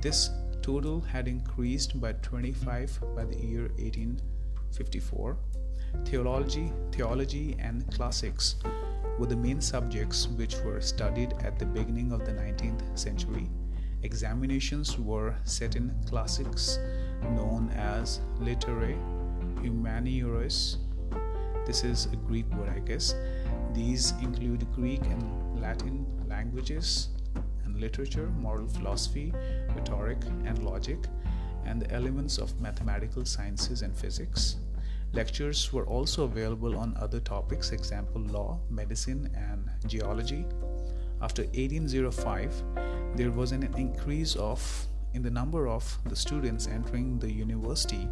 This 0.00 0.30
total 0.62 1.00
had 1.00 1.28
increased 1.28 2.00
by 2.00 2.12
25 2.12 3.00
by 3.16 3.25
the 3.25 3.37
year 3.37 3.68
1854. 3.78 5.37
Theology, 6.04 6.73
theology 6.92 7.56
and 7.59 7.90
classics 7.92 8.56
were 9.18 9.26
the 9.26 9.37
main 9.37 9.61
subjects 9.61 10.26
which 10.28 10.56
were 10.61 10.80
studied 10.80 11.35
at 11.40 11.59
the 11.59 11.66
beginning 11.66 12.12
of 12.12 12.25
the 12.25 12.33
19th 12.33 12.99
century. 12.99 13.49
Examinations 14.04 14.99
were 14.99 15.34
set 15.44 15.76
in 15.76 15.90
classics 16.06 16.78
known 17.23 17.70
as 17.70 18.20
literae 18.38 18.99
humaniores. 19.62 20.76
This 21.66 21.84
is 21.84 22.06
a 22.12 22.16
Greek 22.16 22.44
word, 22.54 22.68
I 22.68 22.80
guess. 22.80 23.14
These 23.73 24.12
include 24.20 24.70
Greek 24.75 25.00
and 25.06 25.58
Latin 25.58 26.04
languages 26.28 27.08
and 27.64 27.80
literature, 27.80 28.28
moral 28.38 28.68
philosophy, 28.68 29.32
rhetoric, 29.75 30.18
and 30.44 30.62
logic, 30.62 30.99
and 31.64 31.80
the 31.80 31.90
elements 31.90 32.37
of 32.37 32.61
mathematical 32.61 33.25
sciences 33.25 33.80
and 33.80 33.96
physics. 33.96 34.56
Lectures 35.14 35.73
were 35.73 35.87
also 35.87 36.25
available 36.25 36.76
on 36.76 36.94
other 37.00 37.20
topics, 37.20 37.73
example 37.73 38.20
law, 38.20 38.61
medicine, 38.68 39.30
and 39.34 39.70
geology. 39.88 40.44
After 41.23 41.44
1805, 41.54 42.62
there 43.16 43.30
was 43.30 43.52
an 43.52 43.62
increase 43.76 44.35
of 44.37 44.87
in 45.12 45.23
the 45.23 45.30
number 45.30 45.68
of 45.68 45.99
the 46.06 46.16
students 46.16 46.66
entering 46.66 47.18
the 47.21 47.30
university. 47.30 48.09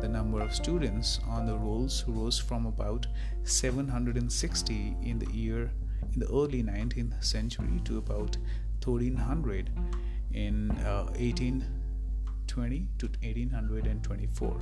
The 0.00 0.08
number 0.08 0.40
of 0.40 0.54
students 0.54 1.18
on 1.28 1.46
the 1.46 1.58
rolls 1.58 2.04
rose 2.06 2.38
from 2.38 2.66
about 2.66 3.08
760 3.42 4.96
in 5.02 5.18
the 5.18 5.30
year 5.32 5.72
in 6.12 6.20
the 6.20 6.26
early 6.28 6.62
19th 6.62 7.24
century 7.24 7.80
to 7.84 7.98
about 7.98 8.36
1300 8.84 9.70
in 10.32 10.70
uh, 10.70 11.06
1820 11.18 12.88
to 12.98 13.06
1824. 13.06 14.60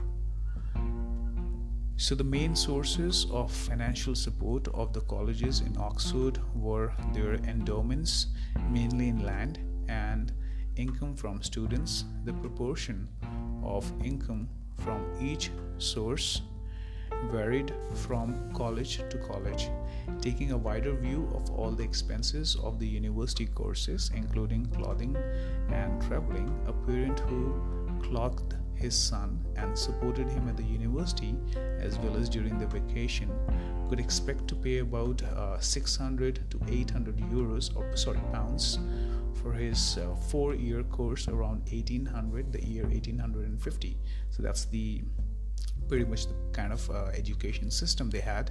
So, 1.99 2.14
the 2.14 2.25
main 2.25 2.57
sources 2.57 3.27
of 3.31 3.53
financial 3.53 4.14
support 4.14 4.67
of 4.69 4.95
the 4.95 5.03
colleges 5.03 5.61
in 5.61 5.77
Oxford 5.79 6.40
were 6.55 6.93
their 7.12 7.35
endowments, 7.35 8.29
mainly 8.71 9.09
in 9.09 9.25
land, 9.25 9.61
and 9.88 10.33
income 10.77 11.14
from 11.14 11.42
students. 11.42 12.05
The 12.25 12.33
proportion 12.33 13.09
of 13.62 13.90
income 14.05 14.49
from 14.79 15.05
each 15.21 15.51
source 15.79 16.42
varied 17.31 17.73
from 17.95 18.53
college 18.53 18.99
to 19.09 19.18
college, 19.18 19.68
taking 20.21 20.53
a 20.53 20.57
wider 20.57 20.95
view 20.95 21.31
of 21.35 21.51
all 21.51 21.71
the 21.71 21.85
expenses 21.85 22.57
of 22.57 22.79
the 22.79 22.87
university 22.87 23.47
courses, 23.47 24.11
including 24.14 24.66
clothing 24.66 25.16
and 25.71 26.03
traveling. 26.03 26.51
A 26.66 26.73
parent 26.73 27.21
who 27.21 27.61
clothed 28.03 28.57
his 28.75 28.97
son 28.97 29.38
and 29.57 29.79
supported 29.79 30.29
him 30.29 30.49
at 30.49 30.57
the 30.57 30.64
university 30.64 31.35
as 31.79 31.99
well 31.99 32.16
as 32.16 32.29
during 32.29 32.59
the 32.59 32.66
vacation 32.66 33.31
could 33.88 34.01
expect 34.01 34.49
to 34.49 34.57
pay 34.57 34.79
about 34.79 35.23
uh, 35.23 35.59
600 35.61 36.40
to 36.51 36.61
800 36.68 37.16
euros 37.31 37.75
or 37.77 37.97
sorry 37.97 38.21
pounds 38.33 38.81
for 39.35 39.53
his 39.53 39.99
uh, 39.99 40.14
four 40.14 40.55
year 40.55 40.83
course 40.85 41.29
around 41.29 41.61
1800 41.71 42.53
the 42.53 42.64
year 42.64 42.85
1850 42.85 43.97
so 44.31 44.42
that's 44.42 44.64
the 44.66 45.03
pretty 45.92 46.05
much 46.07 46.27
the 46.27 46.35
kind 46.53 46.73
of 46.73 46.90
uh, 46.90 47.05
education 47.12 47.71
system 47.71 48.09
they 48.09 48.21
had. 48.21 48.51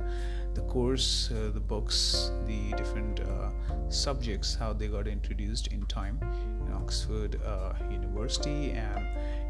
The 0.54 0.62
course 0.62 1.32
uh, 1.32 1.50
the 1.52 1.60
books 1.60 2.32
the 2.46 2.72
different 2.78 3.20
uh, 3.20 3.50
subjects 3.90 4.54
how 4.54 4.74
they 4.74 4.88
got 4.88 5.08
introduced 5.08 5.68
in 5.68 5.86
time 5.88 6.20
in 6.68 6.74
oxford 6.74 7.42
uh, 7.44 7.74
university 7.90 8.72
and 8.72 9.08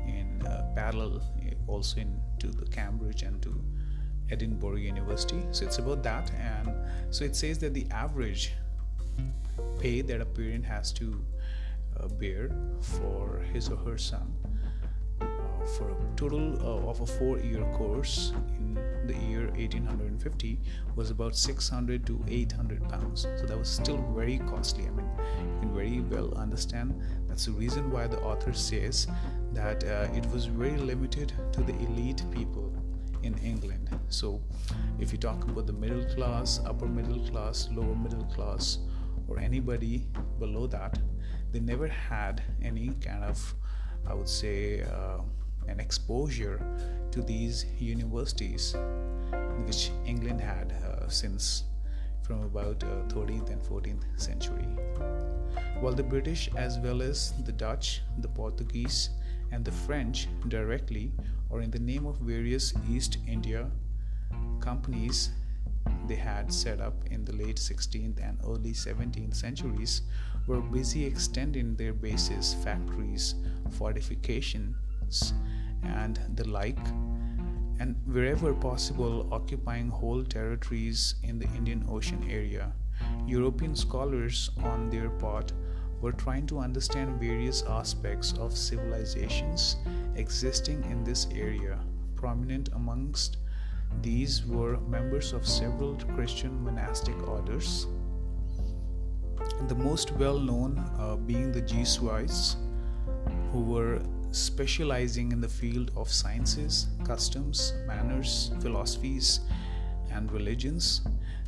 in 0.08 0.48
uh, 0.48 0.72
parallel 0.74 1.22
also 1.68 2.00
into 2.00 2.48
the 2.48 2.66
Cambridge 2.68 3.24
and 3.24 3.42
to 3.42 3.62
Edinburgh 4.30 4.78
University. 4.78 5.44
So 5.52 5.66
it's 5.66 5.78
about 5.78 6.02
that, 6.04 6.32
and 6.40 6.72
so 7.10 7.26
it 7.26 7.36
says 7.36 7.58
that 7.60 7.74
the 7.74 7.88
average 7.92 8.54
pay 9.82 10.02
that 10.02 10.22
a 10.22 10.26
parent 10.26 10.64
has 10.64 10.94
to 10.94 11.20
uh, 12.00 12.08
bear 12.08 12.52
for 12.80 13.40
his 13.52 13.70
or 13.70 13.78
her 13.78 13.98
son 13.98 14.32
uh, 15.20 15.26
for 15.78 15.90
a 15.90 15.96
total 16.16 16.54
uh, 16.62 16.90
of 16.90 17.02
a 17.02 17.06
four-year 17.06 17.64
course 17.74 18.34
in 18.58 18.76
the 19.08 19.16
year 19.28 19.48
1850 19.58 20.60
was 20.96 21.10
about 21.10 21.36
600 21.36 22.06
to 22.06 22.24
800 22.28 22.88
pounds. 22.90 23.28
So 23.38 23.46
that 23.48 23.58
was 23.58 23.70
still 23.70 23.98
very 24.16 24.38
costly. 24.38 24.86
I 24.86 24.92
mean, 24.92 25.10
you 25.54 25.60
can 25.62 25.74
very 25.74 26.02
well 26.02 26.34
understand 26.36 27.02
that's 27.28 27.46
the 27.46 27.54
reason 27.54 27.90
why 27.92 28.06
the 28.08 28.20
author 28.22 28.54
says 28.54 29.08
that 29.54 29.84
uh, 29.84 30.08
it 30.14 30.26
was 30.32 30.46
very 30.46 30.78
limited 30.78 31.34
to 31.54 31.64
the 31.64 31.74
elite 31.80 32.24
people 32.32 32.72
in 33.24 33.38
England. 33.40 33.90
So, 34.10 34.42
if 35.00 35.12
you 35.12 35.18
talk 35.18 35.44
about 35.44 35.68
the 35.68 35.74
middle 35.74 36.04
class, 36.16 36.60
upper 36.66 36.88
middle 36.88 37.20
class, 37.30 37.70
lower 37.72 37.96
middle 37.96 38.26
class, 38.26 38.80
or 39.32 39.40
anybody 39.40 40.06
below 40.40 40.68
that, 40.68 41.00
they 41.52 41.60
never 41.60 41.88
had 41.88 42.44
any 42.62 42.90
kind 43.02 43.24
of, 43.24 43.56
I 44.06 44.14
would 44.14 44.28
say, 44.28 44.84
uh, 44.84 45.22
an 45.68 45.80
exposure 45.80 46.60
to 47.12 47.22
these 47.22 47.66
universities, 47.80 48.76
which 49.66 49.92
England 50.06 50.42
had 50.42 50.74
uh, 50.74 51.08
since 51.08 51.64
from 52.24 52.44
about 52.44 52.84
uh, 52.84 53.14
13th 53.14 53.50
and 53.50 53.62
14th 53.62 54.04
century. 54.20 54.68
While 55.80 55.94
the 55.94 56.04
British, 56.04 56.50
as 56.56 56.78
well 56.80 57.02
as 57.02 57.34
the 57.46 57.52
Dutch, 57.52 58.02
the 58.20 58.28
Portuguese, 58.28 59.10
and 59.52 59.64
the 59.64 59.72
French 59.72 60.28
directly 60.48 61.12
or 61.50 61.62
in 61.62 61.72
the 61.72 61.80
name 61.80 62.06
of 62.06 62.18
various 62.18 62.74
East 62.90 63.18
India 63.28 63.70
companies 64.62 65.32
they 66.08 66.16
had 66.16 66.54
set 66.54 66.82
up 66.82 66.96
in 67.10 67.24
the 67.26 67.34
late 67.34 67.58
16th 67.58 68.20
and 68.22 68.38
early 68.44 68.74
17th 68.74 69.36
centuries 69.36 70.02
were 70.48 70.62
busy 70.62 71.06
extending 71.06 71.76
their 71.76 71.94
bases, 71.94 72.56
factories, 72.64 73.36
fortifications, 73.72 75.34
and 75.84 76.20
the 76.36 76.48
like, 76.48 76.80
and 77.80 77.96
wherever 78.06 78.54
possible, 78.54 79.28
occupying 79.32 79.90
whole 79.90 80.24
territories 80.24 81.16
in 81.24 81.40
the 81.40 81.48
Indian 81.56 81.86
Ocean 81.90 82.24
area. 82.30 82.74
European 83.26 83.76
scholars, 83.76 84.52
on 84.64 84.90
their 84.90 85.10
part, 85.10 85.54
were 86.02 86.12
trying 86.12 86.48
to 86.48 86.60
understand 86.60 87.20
various 87.20 87.64
aspects 87.64 88.34
of 88.34 88.58
civilizations 88.58 89.78
existing 90.16 90.84
in 90.86 91.04
this 91.04 91.28
area. 91.34 91.80
Prominent 92.16 92.70
amongst 92.74 93.38
these 94.02 94.46
were 94.46 94.78
members 94.82 95.34
of 95.34 95.48
several 95.48 95.96
Christian 96.16 96.64
monastic 96.64 97.16
orders, 97.28 97.88
the 99.68 99.76
most 99.76 100.12
well 100.14 100.40
known 100.40 100.78
uh, 101.00 101.16
being 101.16 101.52
the 101.52 101.62
Jesuits, 101.62 102.58
who 103.52 103.62
were 103.62 104.02
specializing 104.32 105.32
in 105.32 105.42
the 105.42 105.48
field 105.48 105.92
of 105.96 106.10
sciences, 106.10 106.88
customs, 107.04 107.74
manners, 107.86 108.52
philosophies, 108.62 109.42
and 110.12 110.32
religions, 110.32 111.02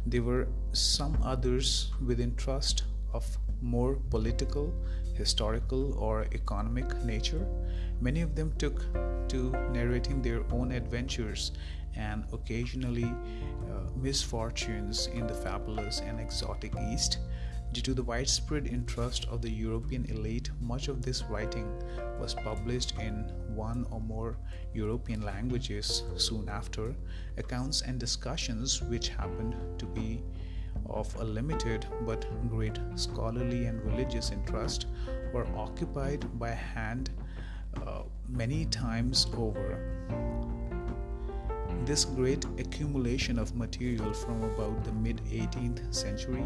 there 0.05 0.21
were 0.21 0.47
some 0.73 1.17
others 1.23 1.91
with 2.05 2.19
interest 2.19 2.83
of 3.13 3.25
more 3.61 3.95
political, 4.09 4.73
historical, 5.15 5.93
or 5.97 6.25
economic 6.33 7.03
nature. 7.03 7.45
Many 8.01 8.21
of 8.21 8.35
them 8.35 8.53
took 8.57 8.85
to 9.29 9.51
narrating 9.71 10.21
their 10.21 10.43
own 10.51 10.71
adventures 10.71 11.51
and 11.95 12.23
occasionally 12.33 13.05
uh, 13.05 13.89
misfortunes 13.95 15.07
in 15.07 15.27
the 15.27 15.33
fabulous 15.33 16.01
and 16.01 16.19
exotic 16.19 16.73
East. 16.91 17.19
Due 17.73 17.81
to 17.81 17.93
the 17.95 18.03
widespread 18.03 18.67
interest 18.67 19.25
of 19.31 19.41
the 19.41 19.49
European 19.49 20.05
elite, 20.05 20.51
much 20.61 20.89
of 20.89 21.01
this 21.01 21.23
writing 21.23 21.67
was 22.19 22.35
published 22.35 22.93
in 22.99 23.31
one 23.47 23.87
or 23.89 23.99
more 23.99 24.37
European 24.75 25.21
languages 25.21 26.03
soon 26.15 26.47
after. 26.49 26.95
Accounts 27.37 27.81
and 27.81 27.99
discussions, 27.99 28.81
which 28.83 29.09
happened 29.09 29.55
to 29.79 29.87
be 29.87 30.21
of 30.85 31.15
a 31.15 31.23
limited 31.23 31.87
but 32.05 32.27
great 32.47 32.77
scholarly 32.93 33.65
and 33.65 33.83
religious 33.83 34.29
interest, 34.29 34.85
were 35.33 35.47
occupied 35.55 36.27
by 36.37 36.51
hand 36.51 37.09
uh, 37.77 38.03
many 38.27 38.65
times 38.65 39.25
over. 39.35 40.62
This 41.85 42.05
great 42.05 42.45
accumulation 42.57 43.37
of 43.37 43.55
material 43.55 44.13
from 44.13 44.43
about 44.43 44.83
the 44.83 44.93
mid 44.93 45.17
18th 45.25 45.93
century 45.93 46.45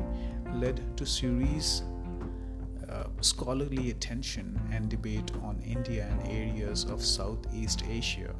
led 0.53 0.81
to 0.97 1.05
serious 1.05 1.83
uh, 2.89 3.03
scholarly 3.21 3.91
attention 3.91 4.59
and 4.71 4.89
debate 4.89 5.31
on 5.43 5.59
India 5.59 6.07
and 6.09 6.27
areas 6.31 6.85
of 6.85 7.03
Southeast 7.03 7.83
Asia, 7.89 8.33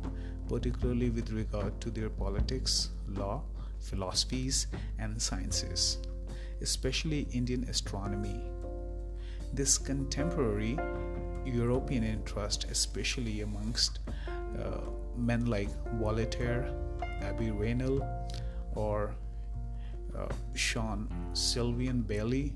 particularly 0.50 1.10
with 1.10 1.32
regard 1.32 1.80
to 1.82 1.92
their 1.92 2.10
politics, 2.10 2.90
law, 3.08 3.44
philosophies, 3.80 4.68
and 5.00 5.22
sciences, 5.22 6.00
especially 6.62 7.28
Indian 7.32 7.64
astronomy. 7.66 8.42
This 9.54 9.78
contemporary 9.78 10.78
European 11.46 12.04
interest, 12.04 12.66
especially 12.70 13.42
amongst 13.42 14.00
uh, 14.60 14.80
men 15.18 15.46
like 15.46 15.70
Voltaire, 16.00 16.74
Abbe 17.22 17.52
Raynal, 17.52 18.06
or 18.76 19.16
uh, 20.18 20.28
Jean 20.54 21.08
Sylvain 21.34 22.02
Bailly, 22.02 22.54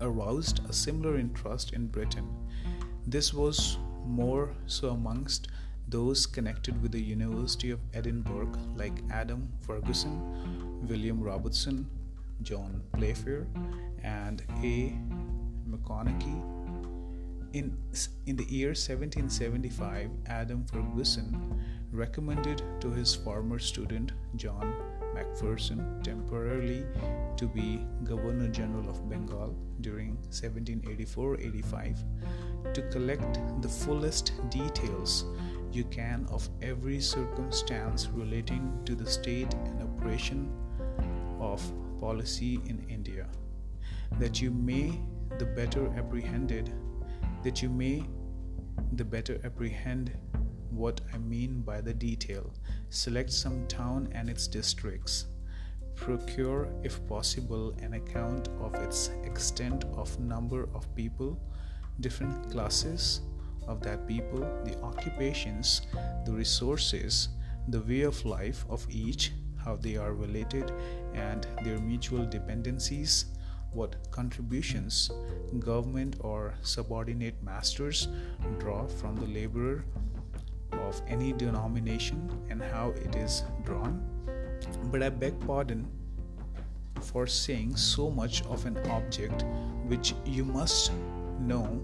aroused 0.00 0.60
a 0.68 0.72
similar 0.72 1.16
interest 1.16 1.72
in 1.72 1.86
Britain. 1.86 2.28
This 3.06 3.32
was 3.32 3.78
more 4.06 4.50
so 4.66 4.90
amongst 4.90 5.48
those 5.88 6.26
connected 6.26 6.80
with 6.82 6.92
the 6.92 7.00
University 7.00 7.70
of 7.70 7.80
Edinburgh, 7.92 8.52
like 8.76 8.92
Adam 9.10 9.48
Ferguson, 9.60 10.86
William 10.88 11.22
Robertson, 11.22 11.86
John 12.42 12.82
Playfair, 12.92 13.46
and 14.02 14.42
A. 14.62 14.98
Maconochie 15.68 16.63
in, 17.54 17.78
in 18.26 18.34
the 18.36 18.44
year 18.44 18.70
1775, 18.70 20.10
Adam 20.26 20.66
Ferguson 20.66 21.62
recommended 21.92 22.62
to 22.80 22.90
his 22.90 23.14
former 23.14 23.60
student 23.60 24.10
John 24.34 24.74
Macpherson 25.14 26.02
temporarily 26.02 26.84
to 27.36 27.46
be 27.46 27.80
Governor 28.02 28.48
General 28.48 28.90
of 28.90 29.08
Bengal 29.08 29.54
during 29.80 30.16
1784 30.24 31.40
85 31.40 32.04
to 32.72 32.82
collect 32.90 33.38
the 33.62 33.68
fullest 33.68 34.32
details 34.50 35.24
you 35.70 35.84
can 35.84 36.26
of 36.32 36.48
every 36.60 37.00
circumstance 37.00 38.08
relating 38.08 38.80
to 38.84 38.96
the 38.96 39.08
state 39.08 39.54
and 39.54 39.80
operation 39.80 40.50
of 41.38 41.62
policy 42.00 42.60
in 42.66 42.84
India, 42.88 43.28
that 44.18 44.40
you 44.42 44.50
may 44.50 44.98
the 45.38 45.44
better 45.44 45.86
apprehended 45.96 46.72
that 47.44 47.62
you 47.62 47.68
may 47.68 48.02
the 48.94 49.04
better 49.04 49.38
apprehend 49.44 50.10
what 50.70 51.00
I 51.12 51.18
mean 51.18 51.60
by 51.60 51.80
the 51.80 51.94
detail. 51.94 52.52
Select 52.88 53.30
some 53.30 53.66
town 53.68 54.08
and 54.12 54.28
its 54.28 54.48
districts. 54.48 55.26
Procure, 55.94 56.68
if 56.82 57.06
possible, 57.06 57.74
an 57.80 57.94
account 57.94 58.48
of 58.60 58.74
its 58.74 59.10
extent 59.24 59.84
of 59.94 60.18
number 60.18 60.68
of 60.74 60.92
people, 60.96 61.38
different 62.00 62.50
classes 62.50 63.20
of 63.68 63.80
that 63.82 64.06
people, 64.08 64.40
the 64.64 64.76
occupations, 64.82 65.82
the 66.24 66.32
resources, 66.32 67.28
the 67.68 67.80
way 67.80 68.02
of 68.02 68.24
life 68.24 68.64
of 68.68 68.84
each, 68.90 69.32
how 69.64 69.76
they 69.76 69.96
are 69.96 70.14
related, 70.14 70.72
and 71.14 71.46
their 71.62 71.78
mutual 71.78 72.26
dependencies 72.26 73.26
what 73.74 73.96
contributions 74.10 75.10
government 75.58 76.16
or 76.20 76.54
subordinate 76.62 77.42
masters 77.42 78.08
draw 78.58 78.86
from 78.86 79.16
the 79.16 79.26
laborer 79.26 79.84
of 80.72 81.00
any 81.06 81.32
denomination 81.32 82.30
and 82.50 82.62
how 82.62 82.90
it 82.90 83.14
is 83.16 83.42
drawn. 83.64 84.02
But 84.90 85.02
I 85.02 85.08
beg 85.10 85.38
pardon 85.46 85.86
for 87.00 87.26
saying 87.26 87.76
so 87.76 88.10
much 88.10 88.42
of 88.46 88.64
an 88.66 88.78
object 88.90 89.44
which 89.86 90.14
you 90.24 90.44
must 90.44 90.92
know 91.40 91.80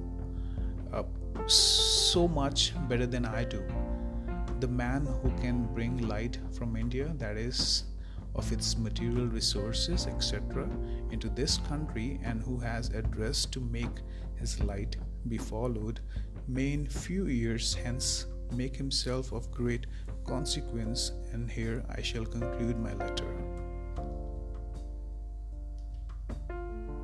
uh, 0.92 1.02
so 1.46 2.26
much 2.26 2.72
better 2.88 3.06
than 3.06 3.24
I 3.24 3.44
do. 3.44 3.62
The 4.60 4.68
man 4.68 5.06
who 5.06 5.30
can 5.40 5.66
bring 5.74 6.08
light 6.08 6.38
from 6.52 6.76
India, 6.76 7.12
that 7.18 7.36
is 7.36 7.84
of 8.34 8.50
its 8.52 8.76
material 8.76 9.26
resources, 9.26 10.06
etc., 10.06 10.68
into 11.10 11.28
this 11.28 11.58
country 11.68 12.20
and 12.22 12.42
who 12.42 12.58
has 12.58 12.90
addressed 12.90 13.52
to 13.52 13.60
make 13.60 14.02
his 14.36 14.60
light 14.60 14.96
be 15.28 15.38
followed, 15.38 16.00
may 16.48 16.72
in 16.72 16.86
few 16.86 17.26
years 17.26 17.74
hence 17.74 18.26
make 18.52 18.76
himself 18.76 19.32
of 19.32 19.50
great 19.50 19.86
consequence. 20.26 21.12
And 21.32 21.50
here 21.50 21.84
I 21.88 22.02
shall 22.02 22.24
conclude 22.24 22.78
my 22.78 22.94
letter. 22.94 23.36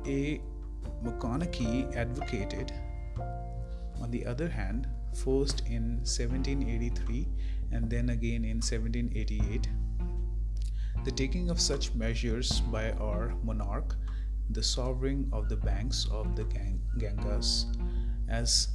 A. 0.05 0.41
Maconochie 1.03 1.95
advocated, 1.95 2.71
on 4.01 4.09
the 4.09 4.25
other 4.25 4.47
hand, 4.47 4.87
first 5.13 5.61
in 5.67 5.97
1783 6.05 7.27
and 7.71 7.89
then 7.89 8.09
again 8.09 8.45
in 8.45 8.57
1788 8.57 9.67
the 11.07 11.13
taking 11.13 11.49
of 11.49 11.57
such 11.57 11.95
measures 11.95 12.59
by 12.69 12.91
our 12.99 13.33
monarch, 13.41 13.95
the 14.49 14.61
sovereign 14.61 15.29
of 15.31 15.47
the 15.47 15.55
banks 15.55 16.05
of 16.11 16.35
the 16.35 16.43
Ganges, 16.97 17.67
as 18.27 18.67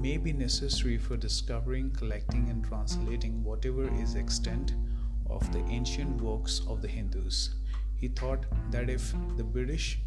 may 0.00 0.16
be 0.16 0.32
necessary 0.32 0.96
for 0.96 1.16
discovering, 1.16 1.90
collecting, 1.90 2.48
and 2.50 2.64
translating 2.64 3.42
whatever 3.42 3.92
is 4.00 4.14
extant 4.14 4.74
of 5.28 5.52
the 5.52 5.58
ancient 5.64 6.22
works 6.22 6.62
of 6.68 6.82
the 6.82 6.86
Hindus. 6.86 7.56
He 7.96 8.06
thought 8.06 8.46
that 8.70 8.88
if 8.88 9.12
the 9.36 9.42
British 9.42 9.98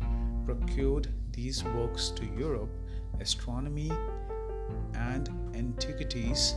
procured 0.45 1.09
these 1.33 1.61
works 1.65 2.07
to 2.11 2.25
Europe, 2.39 2.71
astronomy 3.19 3.91
and 4.93 5.27
antiquities 5.55 6.55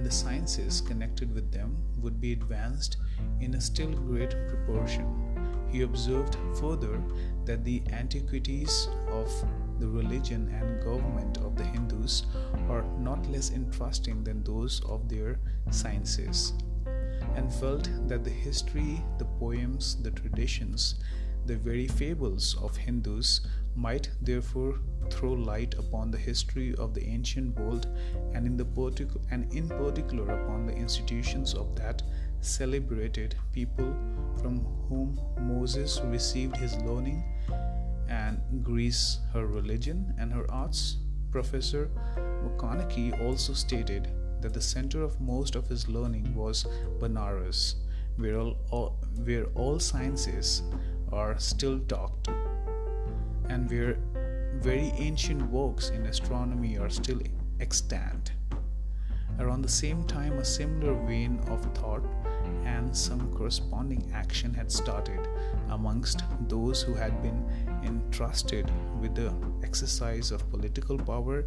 and 0.00 0.06
the 0.06 0.14
sciences 0.14 0.80
connected 0.80 1.30
with 1.34 1.52
them 1.52 1.76
would 1.98 2.22
be 2.22 2.32
advanced 2.32 2.96
in 3.42 3.52
a 3.52 3.60
still 3.60 3.90
greater 3.90 4.48
proportion. 4.48 5.04
He 5.70 5.82
observed 5.82 6.38
further 6.58 7.02
that 7.44 7.64
the 7.64 7.82
antiquities 7.92 8.88
of 9.10 9.30
the 9.78 9.86
religion 9.86 10.48
and 10.58 10.82
government 10.82 11.36
of 11.44 11.54
the 11.54 11.64
Hindus 11.64 12.24
are 12.70 12.82
not 12.98 13.30
less 13.30 13.50
interesting 13.50 14.24
than 14.24 14.42
those 14.42 14.80
of 14.88 15.06
their 15.06 15.38
sciences, 15.70 16.54
and 17.34 17.52
felt 17.52 17.90
that 18.08 18.24
the 18.24 18.30
history, 18.30 19.04
the 19.18 19.26
poems, 19.38 20.02
the 20.02 20.12
traditions, 20.12 20.94
the 21.44 21.56
very 21.56 21.88
fables 21.88 22.56
of 22.62 22.74
Hindus 22.74 23.42
might 23.74 24.10
therefore 24.20 24.78
throw 25.10 25.32
light 25.32 25.74
upon 25.78 26.10
the 26.10 26.18
history 26.18 26.74
of 26.76 26.94
the 26.94 27.04
ancient 27.04 27.58
world 27.58 27.86
and 28.34 28.46
in 28.46 28.56
and 29.30 29.52
in 29.52 29.68
particular 29.68 30.42
upon 30.42 30.66
the 30.66 30.72
institutions 30.72 31.54
of 31.54 31.74
that 31.76 32.02
celebrated 32.40 33.34
people 33.52 33.94
from 34.40 34.64
whom 34.88 35.18
Moses 35.38 36.00
received 36.04 36.56
his 36.56 36.76
learning 36.78 37.22
and 38.08 38.40
Greece 38.62 39.18
her 39.32 39.46
religion 39.46 40.14
and 40.18 40.32
her 40.32 40.50
arts. 40.50 40.96
Professor 41.30 41.90
Maconochie 42.44 43.12
also 43.22 43.52
stated 43.52 44.08
that 44.40 44.54
the 44.54 44.60
center 44.60 45.02
of 45.02 45.20
most 45.20 45.54
of 45.54 45.68
his 45.68 45.86
learning 45.88 46.34
was 46.34 46.66
Benares, 46.98 47.74
where 48.16 48.38
all, 48.38 48.98
where 49.24 49.44
all 49.54 49.78
sciences 49.78 50.62
are 51.12 51.38
still 51.38 51.78
taught 51.80 52.28
and 53.50 53.68
where 53.68 53.96
very 54.62 54.92
ancient 54.96 55.42
works 55.50 55.90
in 55.90 56.06
astronomy 56.06 56.78
are 56.78 56.88
still 56.88 57.20
extant. 57.58 58.32
Around 59.40 59.62
the 59.62 59.68
same 59.68 60.04
time, 60.04 60.38
a 60.38 60.44
similar 60.44 60.94
vein 61.06 61.40
of 61.48 61.64
thought 61.74 62.04
and 62.64 62.96
some 62.96 63.32
corresponding 63.32 64.10
action 64.14 64.54
had 64.54 64.70
started 64.70 65.28
amongst 65.70 66.22
those 66.48 66.82
who 66.82 66.94
had 66.94 67.22
been 67.22 67.44
entrusted 67.82 68.70
with 69.00 69.14
the 69.14 69.32
exercise 69.64 70.30
of 70.30 70.48
political 70.50 70.98
power 70.98 71.44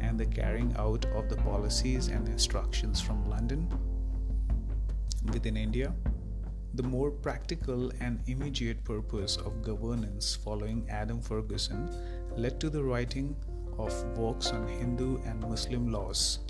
and 0.00 0.18
the 0.18 0.26
carrying 0.26 0.74
out 0.76 1.04
of 1.14 1.28
the 1.28 1.36
policies 1.36 2.08
and 2.08 2.28
instructions 2.28 3.00
from 3.00 3.24
London 3.30 3.68
within 5.32 5.56
India. 5.56 5.94
The 6.76 6.82
more 6.82 7.10
practical 7.10 7.90
and 8.00 8.20
immediate 8.26 8.84
purpose 8.84 9.38
of 9.38 9.62
governance 9.62 10.36
following 10.36 10.86
Adam 10.90 11.22
Ferguson 11.22 11.88
led 12.36 12.60
to 12.60 12.68
the 12.68 12.84
writing 12.84 13.34
of 13.78 13.94
works 14.18 14.50
on 14.50 14.68
Hindu 14.68 15.16
and 15.24 15.40
Muslim 15.40 15.90
laws, 15.90 16.40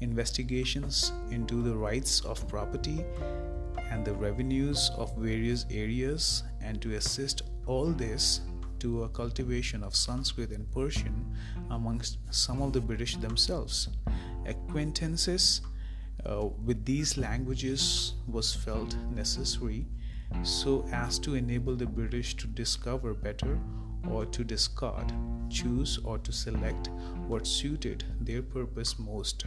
investigations 0.00 1.12
into 1.30 1.60
the 1.62 1.76
rights 1.76 2.22
of 2.22 2.48
property 2.48 3.04
and 3.90 4.06
the 4.06 4.14
revenues 4.14 4.90
of 4.96 5.14
various 5.18 5.66
areas, 5.70 6.44
and 6.62 6.80
to 6.80 6.94
assist 6.94 7.42
all 7.66 7.92
this 7.92 8.40
to 8.78 9.02
a 9.02 9.08
cultivation 9.10 9.84
of 9.84 9.94
Sanskrit 9.94 10.50
and 10.50 10.70
Persian 10.72 11.36
amongst 11.68 12.16
some 12.30 12.62
of 12.62 12.72
the 12.72 12.80
British 12.80 13.16
themselves. 13.16 13.88
Acquaintances 14.46 15.60
uh, 16.26 16.46
with 16.64 16.84
these 16.84 17.16
languages 17.16 18.14
was 18.26 18.54
felt 18.54 18.96
necessary 19.14 19.86
so 20.42 20.84
as 20.92 21.18
to 21.20 21.34
enable 21.34 21.76
the 21.76 21.86
British 21.86 22.34
to 22.36 22.46
discover 22.46 23.14
better 23.14 23.58
or 24.10 24.26
to 24.26 24.44
discard, 24.44 25.12
choose 25.48 25.98
or 26.04 26.18
to 26.18 26.32
select 26.32 26.90
what 27.26 27.46
suited 27.46 28.04
their 28.20 28.42
purpose 28.42 28.98
most. 28.98 29.46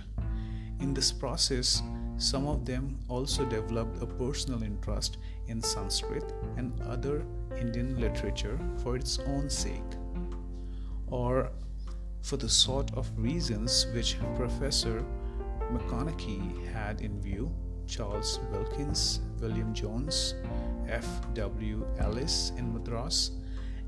In 0.79 0.93
this 0.93 1.11
process, 1.11 1.81
some 2.17 2.47
of 2.47 2.65
them 2.65 2.97
also 3.09 3.45
developed 3.45 4.01
a 4.01 4.05
personal 4.05 4.63
interest 4.63 5.17
in 5.47 5.61
Sanskrit 5.61 6.33
and 6.57 6.79
other 6.81 7.23
Indian 7.59 7.99
literature 7.99 8.59
for 8.81 8.95
its 8.95 9.19
own 9.19 9.49
sake, 9.49 9.91
or 11.07 11.51
for 12.21 12.37
the 12.37 12.49
sort 12.49 12.91
of 12.95 13.09
reasons 13.17 13.85
which 13.93 14.17
Professor 14.35 15.03
Maconochie 15.71 16.65
had 16.73 17.01
in 17.01 17.19
view. 17.21 17.51
Charles 17.87 18.39
Wilkins, 18.51 19.21
William 19.39 19.73
Jones, 19.73 20.35
F. 20.89 21.07
W. 21.33 21.87
Ellis 21.99 22.51
in 22.57 22.73
Madras, 22.73 23.31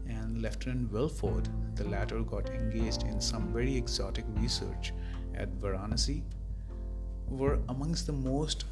and 0.08 0.42
Lieutenant 0.42 0.92
Wilford, 0.92 1.50
the 1.76 1.84
latter 1.84 2.22
got 2.22 2.50
engaged 2.50 3.04
in 3.04 3.20
some 3.20 3.52
very 3.52 3.76
exotic 3.76 4.24
research 4.36 4.94
at 5.36 5.50
Varanasi, 5.60 6.24
were 7.28 7.60
amongst 7.68 8.08
the 8.08 8.14
most 8.14 8.66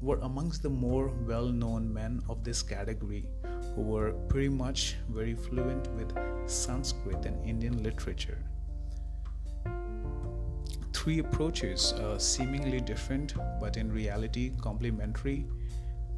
were 0.00 0.18
amongst 0.22 0.62
the 0.62 0.70
more 0.70 1.08
well-known 1.26 1.92
men 1.92 2.22
of 2.28 2.44
this 2.44 2.62
category 2.62 3.26
who 3.74 3.82
were 3.82 4.12
pretty 4.28 4.48
much 4.48 4.94
very 5.08 5.34
fluent 5.34 5.88
with 5.96 6.12
Sanskrit 6.46 7.26
and 7.26 7.44
Indian 7.44 7.82
literature. 7.82 8.38
Three 10.98 11.20
approaches, 11.20 11.92
uh, 11.92 12.18
seemingly 12.18 12.80
different 12.80 13.32
but 13.60 13.76
in 13.76 13.92
reality 13.92 14.50
complementary 14.60 15.46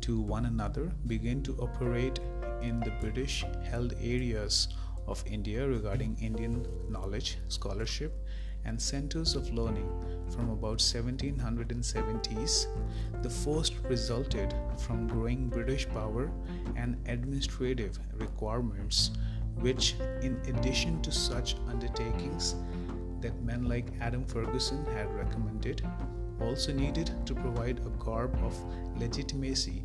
to 0.01 0.19
one 0.23 0.47
another, 0.47 0.91
begin 1.07 1.43
to 1.43 1.55
operate 1.59 2.19
in 2.63 2.81
the 2.81 2.91
British 2.99 3.45
held 3.63 3.93
areas 4.01 4.69
of 5.07 5.23
India 5.27 5.69
regarding 5.69 6.17
Indian 6.19 6.67
knowledge, 6.89 7.37
scholarship, 7.49 8.27
and 8.65 8.81
centers 8.81 9.35
of 9.37 9.53
learning 9.53 9.87
from 10.31 10.49
about 10.49 10.79
1770s. 10.79 12.67
The 13.23 13.29
first 13.29 13.75
resulted 13.83 14.55
from 14.79 15.09
growing 15.09 15.51
British 15.51 15.87
power 15.91 16.33
and 16.75 16.97
administrative 17.07 17.99
requirements, 18.15 19.11
which, 19.57 19.97
in 20.23 20.41
addition 20.47 21.03
to 21.03 21.13
such 21.13 21.57
undertakings 21.69 22.55
that 23.21 23.43
men 23.43 23.69
like 23.69 23.87
Adam 24.01 24.25
Ferguson 24.25 24.85
had 24.87 25.15
recommended, 25.15 25.83
also 26.41 26.73
needed 26.73 27.11
to 27.27 27.35
provide 27.35 27.79
a 27.81 27.91
garb 28.03 28.35
of 28.43 28.57
legitimacy 28.99 29.85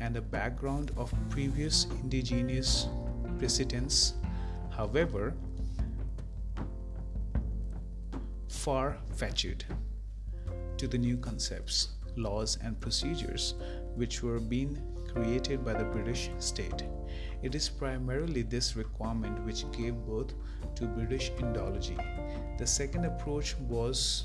and 0.00 0.16
a 0.16 0.20
background 0.20 0.92
of 0.96 1.12
previous 1.30 1.86
indigenous 2.02 2.88
precedents. 3.38 4.14
However, 4.70 5.34
far 8.48 8.98
fetched 9.14 9.64
to 10.76 10.86
the 10.86 10.98
new 10.98 11.16
concepts, 11.16 11.88
laws, 12.16 12.58
and 12.62 12.78
procedures 12.80 13.54
which 13.94 14.22
were 14.22 14.38
being 14.38 14.76
created 15.16 15.64
by 15.64 15.72
the 15.72 15.84
British 15.84 16.28
state. 16.38 16.84
It 17.42 17.54
is 17.54 17.70
primarily 17.70 18.42
this 18.42 18.76
requirement 18.76 19.42
which 19.46 19.64
gave 19.72 19.94
birth 19.94 20.34
to 20.74 20.86
British 20.86 21.30
Indology. 21.38 21.96
The 22.58 22.66
second 22.66 23.06
approach 23.06 23.56
was 23.60 24.24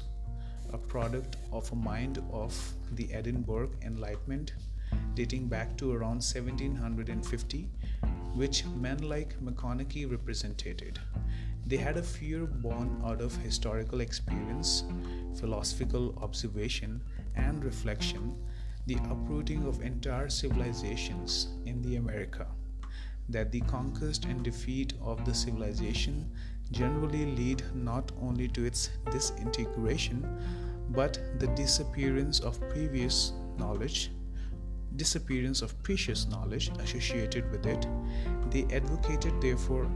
a 0.74 0.78
product 0.78 1.38
of 1.54 1.72
a 1.72 1.76
mind 1.76 2.22
of 2.34 2.54
the 2.92 3.12
Edinburgh 3.14 3.72
Enlightenment 3.84 4.54
dating 5.14 5.48
back 5.48 5.78
to 5.78 5.94
around 5.94 6.22
1750, 6.22 7.70
which 8.36 8.66
men 8.66 8.98
like 9.08 9.40
Maconochie 9.42 10.12
represented. 10.12 11.00
They 11.66 11.78
had 11.78 11.96
a 11.96 12.04
fear 12.04 12.46
born 12.46 13.02
out 13.06 13.22
of 13.22 13.36
historical 13.38 14.02
experience, 14.02 14.84
philosophical 15.36 16.18
observation, 16.22 17.02
and 17.36 17.64
reflection, 17.64 18.36
the 18.88 18.98
uprooting 19.10 19.66
of 19.66 19.82
entire 19.82 20.30
civilizations 20.30 21.50
in 21.66 21.82
the 21.82 21.98
America. 21.98 22.48
That 23.30 23.52
the 23.52 23.62
conquest 23.62 24.26
and 24.26 24.44
defeat 24.44 24.94
of 25.02 25.24
the 25.26 25.34
civilization 25.34 26.32
generally 26.72 27.26
lead 27.36 27.64
not 27.74 28.12
only 28.22 28.48
to 28.50 28.66
its 28.66 28.90
disintegration 29.12 30.26
but 30.90 31.20
the 31.40 31.48
disappearance 31.48 32.40
of 32.40 32.60
previous 32.70 33.34
knowledge 33.58 34.12
disappearance 34.96 35.62
of 35.62 35.82
precious 35.84 36.28
knowledge 36.28 36.70
associated 36.80 37.50
with 37.52 37.66
it, 37.66 37.88
they 38.50 38.64
advocated, 38.76 39.42
therefore, 39.42 39.90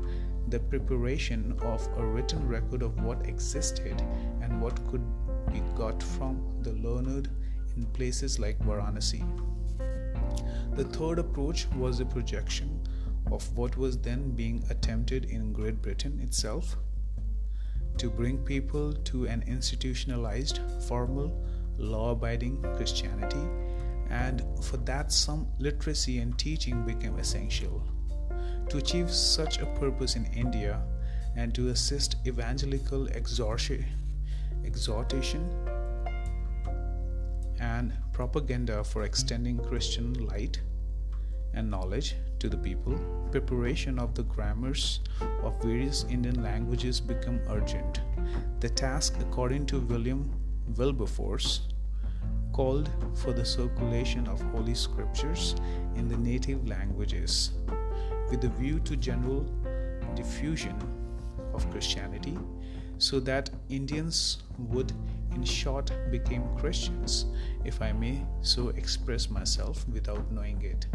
the 0.50 0.60
preparation 0.60 1.58
of 1.62 1.88
a 1.98 2.06
written 2.06 2.48
record 2.48 2.82
of 2.82 3.02
what 3.02 3.26
existed 3.28 4.02
and 4.42 4.62
what 4.62 4.76
could 4.88 5.04
be 5.52 5.62
got 5.76 6.02
from 6.02 6.42
the 6.62 6.72
learned 6.74 7.30
in 7.76 7.86
places 7.88 8.40
like 8.40 8.60
Varanasi. 8.60 9.24
The 10.76 10.86
third 10.86 11.20
approach 11.20 11.68
was 11.76 12.00
a 12.00 12.06
projection 12.06 12.82
of 13.32 13.58
what 13.58 13.78
was 13.78 13.98
then 13.98 14.32
being 14.32 14.64
attempted 14.70 15.26
in 15.26 15.54
Great 15.54 15.82
Britain 15.82 16.20
itself 16.22 16.78
to 17.98 18.10
bring 18.10 18.38
people 18.40 18.94
to 18.94 19.26
an 19.26 19.44
institutionalized, 19.48 20.60
formal, 20.88 21.32
law 21.78 22.12
abiding 22.12 22.62
Christianity 22.76 23.48
and 24.10 24.44
for 24.62 24.78
that, 24.78 25.12
some 25.12 25.48
literacy 25.60 26.20
and 26.20 26.38
teaching 26.38 26.84
became 26.84 27.18
essential. 27.18 27.84
To 28.70 28.78
achieve 28.78 29.12
such 29.12 29.60
a 29.60 29.66
purpose 29.66 30.16
in 30.16 30.26
India 30.26 30.82
and 31.36 31.54
to 31.56 31.70
assist 31.70 32.16
evangelical 32.26 33.08
exhortation 33.10 33.86
and 37.78 37.94
propaganda 38.14 38.84
for 38.84 39.04
extending 39.04 39.58
Christian 39.58 40.14
light 40.28 40.62
and 41.54 41.70
knowledge 41.70 42.16
to 42.40 42.48
the 42.50 42.58
people, 42.58 42.98
preparation 43.32 44.00
of 44.00 44.14
the 44.14 44.24
grammars 44.24 45.02
of 45.44 45.62
various 45.62 46.06
Indian 46.10 46.42
languages 46.42 47.02
become 47.02 47.40
urgent. 47.50 48.02
The 48.60 48.70
task, 48.70 49.16
according 49.20 49.66
to 49.68 49.80
William 49.80 50.32
Wilberforce, 50.78 51.68
called 52.54 52.90
for 53.14 53.34
the 53.34 53.46
circulation 53.46 54.28
of 54.28 54.42
Holy 54.54 54.76
Scriptures 54.76 55.56
in 55.96 56.08
the 56.08 56.18
native 56.18 56.68
languages 56.68 57.52
with 58.30 58.44
a 58.46 58.50
view 58.50 58.80
to 58.80 58.96
general 58.96 59.46
diffusion 60.16 60.76
of 61.54 61.70
Christianity 61.72 62.38
so 62.98 63.20
that 63.20 63.50
Indians 63.70 64.44
would 64.58 64.92
in 65.34 65.44
short 65.44 65.92
become 66.12 66.56
Christians 66.58 67.26
if 67.64 67.82
I 67.82 67.92
may 67.92 68.24
so 68.42 68.70
express 68.70 69.30
myself 69.30 69.86
without 69.90 70.32
knowing 70.32 70.62
it. 70.62 70.88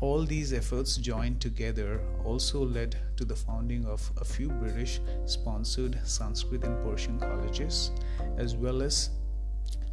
All 0.00 0.24
these 0.24 0.52
efforts 0.52 0.96
joined 0.96 1.40
together 1.40 2.00
also 2.24 2.64
led 2.64 2.96
to 3.16 3.24
the 3.24 3.36
founding 3.36 3.86
of 3.86 4.10
a 4.20 4.24
few 4.24 4.48
British 4.48 5.00
sponsored 5.24 5.98
Sanskrit 6.04 6.64
and 6.64 6.82
Persian 6.84 7.18
colleges 7.18 7.90
as 8.36 8.54
well 8.54 8.82
as 8.82 9.10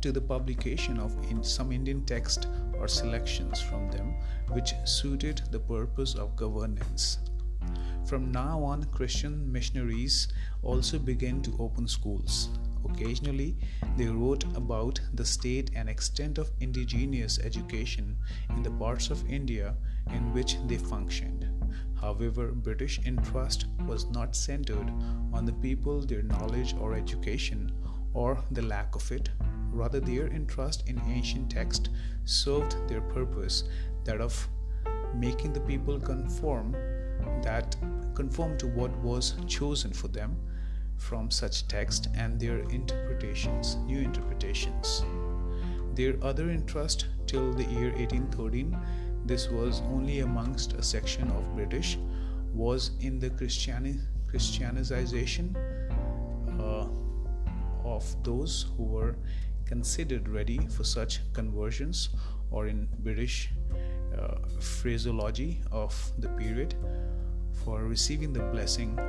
to 0.01 0.11
the 0.11 0.19
publication 0.19 0.99
of 0.99 1.15
in 1.29 1.43
some 1.43 1.71
Indian 1.71 2.03
text 2.05 2.47
or 2.79 2.87
selections 2.87 3.61
from 3.61 3.89
them 3.91 4.15
which 4.49 4.73
suited 4.83 5.43
the 5.51 5.59
purpose 5.59 6.15
of 6.15 6.35
governance. 6.35 7.19
From 8.05 8.31
now 8.31 8.61
on, 8.63 8.83
Christian 8.85 9.51
missionaries 9.51 10.27
also 10.63 10.99
began 10.99 11.41
to 11.43 11.55
open 11.59 11.87
schools. 11.87 12.49
Occasionally, 12.83 13.55
they 13.95 14.07
wrote 14.07 14.43
about 14.55 14.99
the 15.13 15.25
state 15.25 15.71
and 15.75 15.87
extent 15.87 16.37
of 16.37 16.51
indigenous 16.59 17.39
education 17.39 18.17
in 18.49 18.63
the 18.63 18.71
parts 18.71 19.11
of 19.11 19.29
India 19.29 19.75
in 20.13 20.33
which 20.33 20.57
they 20.67 20.77
functioned. 20.77 21.47
However, 22.01 22.51
British 22.51 22.99
interest 23.05 23.67
was 23.85 24.09
not 24.09 24.35
centered 24.35 24.91
on 25.31 25.45
the 25.45 25.53
people, 25.53 26.01
their 26.01 26.23
knowledge 26.23 26.75
or 26.79 26.95
education, 26.95 27.71
or 28.13 28.43
the 28.49 28.63
lack 28.63 28.95
of 28.95 29.11
it. 29.11 29.29
Rather, 29.71 29.99
their 29.99 30.27
interest 30.27 30.83
in 30.87 30.99
ancient 31.07 31.51
text 31.51 31.89
served 32.25 32.75
their 32.89 33.01
purpose, 33.01 33.63
that 34.03 34.19
of 34.19 34.47
making 35.13 35.53
the 35.53 35.61
people 35.61 35.99
conform 35.99 36.75
that 37.41 37.75
conform 38.13 38.57
to 38.57 38.67
what 38.67 38.95
was 38.97 39.35
chosen 39.47 39.91
for 39.91 40.07
them 40.07 40.35
from 40.97 41.31
such 41.31 41.67
text 41.67 42.09
and 42.15 42.39
their 42.39 42.59
interpretations, 42.69 43.75
new 43.87 43.99
interpretations. 43.99 45.03
Their 45.95 46.15
other 46.23 46.49
interest 46.49 47.07
till 47.25 47.53
the 47.53 47.63
year 47.63 47.91
1813, 47.93 48.77
this 49.25 49.49
was 49.49 49.81
only 49.81 50.19
amongst 50.19 50.73
a 50.73 50.83
section 50.83 51.29
of 51.31 51.55
British, 51.55 51.97
was 52.53 52.91
in 52.99 53.19
the 53.19 53.29
Christiani- 53.31 54.01
Christianization 54.27 55.55
uh, 56.59 56.87
of 57.83 58.23
those 58.23 58.67
who 58.77 58.83
were 58.83 59.15
considered 59.65 60.27
ready 60.27 60.59
for 60.67 60.83
such 60.83 61.21
conversions, 61.33 62.09
or 62.51 62.67
in 62.67 62.87
British 62.99 63.49
Uh, 64.17 64.35
phraseology 64.59 65.61
of 65.71 65.95
the 66.19 66.27
period, 66.29 66.75
for 67.63 67.85
receiving 67.85 68.33
the 68.33 68.41
blessing 68.51 68.99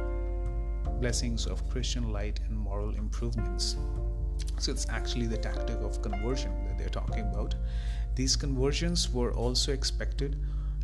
blessings 1.00 1.46
of 1.46 1.68
Christian 1.68 2.12
light 2.12 2.38
and 2.46 2.56
moral 2.56 2.94
improvements. 2.94 3.76
So 4.58 4.70
it's 4.70 4.86
actually 4.88 5.26
the 5.26 5.36
tactic 5.36 5.76
of 5.80 6.00
conversion 6.00 6.52
that 6.66 6.78
they're 6.78 6.88
talking 6.88 7.26
about. 7.32 7.56
These 8.14 8.36
conversions 8.36 9.12
were 9.12 9.32
also 9.32 9.72
expected 9.72 10.36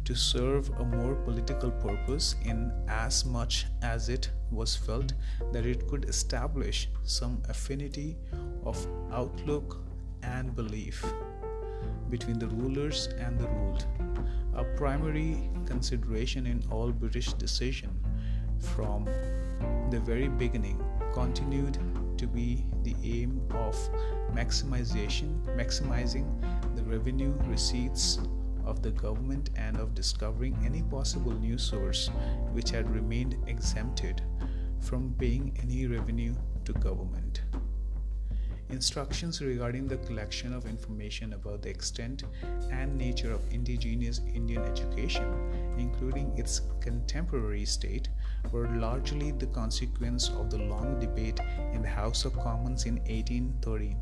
to 0.05 0.15
serve 0.15 0.69
a 0.81 0.85
more 0.85 1.15
political 1.15 1.71
purpose 1.71 2.35
in 2.45 2.73
as 2.89 3.25
much 3.25 3.67
as 3.83 4.09
it 4.09 4.31
was 4.51 4.75
felt 4.75 5.13
that 5.53 5.67
it 5.67 5.87
could 5.87 6.07
establish 6.09 6.89
some 7.05 7.43
affinity 7.49 8.17
of 8.65 8.85
outlook 9.13 9.85
and 10.23 10.57
belief 10.57 11.05
between 12.11 12.39
the 12.39 12.49
rulers 12.49 13.09
and 13.19 13.39
the 13.39 13.47
ruled. 13.47 13.87
A 14.59 14.65
primary 14.77 15.49
consideration 15.67 16.45
in 16.45 16.65
all 16.69 16.91
British 16.91 17.33
decision 17.35 17.91
from 18.59 19.05
the 19.91 20.01
very 20.01 20.27
beginning 20.27 20.83
continued 21.15 21.79
to 22.19 22.27
be 22.27 22.67
the 22.83 22.97
aim 23.05 23.41
of 23.53 23.77
maximization 24.35 25.31
maximizing 25.57 26.27
the 26.75 26.83
revenue 26.83 27.33
receipts 27.47 28.19
of 28.65 28.83
the 28.83 28.91
government 28.91 29.51
and 29.55 29.77
of 29.77 29.95
discovering 29.95 30.59
any 30.65 30.83
possible 30.83 31.33
new 31.33 31.57
source 31.57 32.11
which 32.51 32.71
had 32.71 32.91
remained 32.91 33.37
exempted 33.47 34.23
from 34.81 35.15
paying 35.21 35.57
any 35.63 35.87
revenue 35.87 36.35
to 36.65 36.73
government 36.73 37.43
instructions 38.71 39.41
regarding 39.41 39.89
the 39.89 39.97
collection 39.99 40.53
of 40.53 40.67
information 40.67 41.33
about 41.33 41.63
the 41.63 41.71
extent 41.71 42.25
and 42.71 42.97
nature 42.97 43.33
of 43.33 43.41
indigenous 43.53 44.21
Indian 44.35 44.63
education, 44.65 45.25
including 45.79 46.37
its 46.37 46.61
contemporary 46.81 47.65
state, 47.65 48.09
were 48.53 48.69
largely 48.69 49.33
the 49.33 49.47
consequence 49.47 50.29
of 50.31 50.51
the 50.51 50.59
long 50.59 50.99
debate 51.01 51.41
in 51.73 51.83
the 51.83 51.89
House 51.89 52.25
of 52.25 52.39
Commons 52.41 52.85
in 52.85 52.97
1813. 52.97 53.97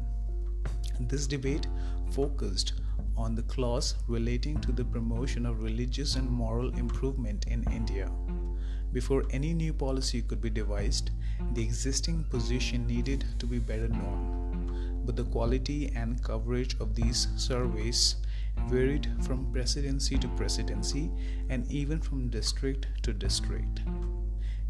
This 1.01 1.27
debate 1.27 1.67
focused 2.11 2.75
on 3.17 3.35
the 3.35 3.43
clause 3.43 3.95
relating 4.09 4.61
to 4.61 4.73
the 4.73 4.85
promotion 4.85 5.47
of 5.47 5.63
religious 5.63 6.17
and 6.17 6.29
moral 6.29 6.71
improvement 6.77 7.47
in 7.47 7.65
India. 7.73 8.11
Before 8.93 9.25
any 9.31 9.53
new 9.53 9.73
policy 9.73 10.23
could 10.23 10.41
be 10.41 10.51
devised, 10.51 11.11
the 11.53 11.63
existing 11.63 12.25
position 12.25 12.87
needed 12.87 13.25
to 13.39 13.47
be 13.47 13.59
better 13.59 13.89
known 13.89 14.46
but 15.07 15.17
the 15.17 15.25
quality 15.25 15.91
and 15.95 16.23
coverage 16.23 16.77
of 16.81 16.95
these 16.95 17.29
surveys 17.37 18.17
varied 18.69 19.09
from 19.23 19.51
presidency 19.53 20.19
to 20.19 20.29
presidency 20.29 21.11
and 21.49 21.71
even 21.71 22.01
from 22.01 22.29
district 22.29 22.89
to 23.03 23.13
district. 23.13 23.81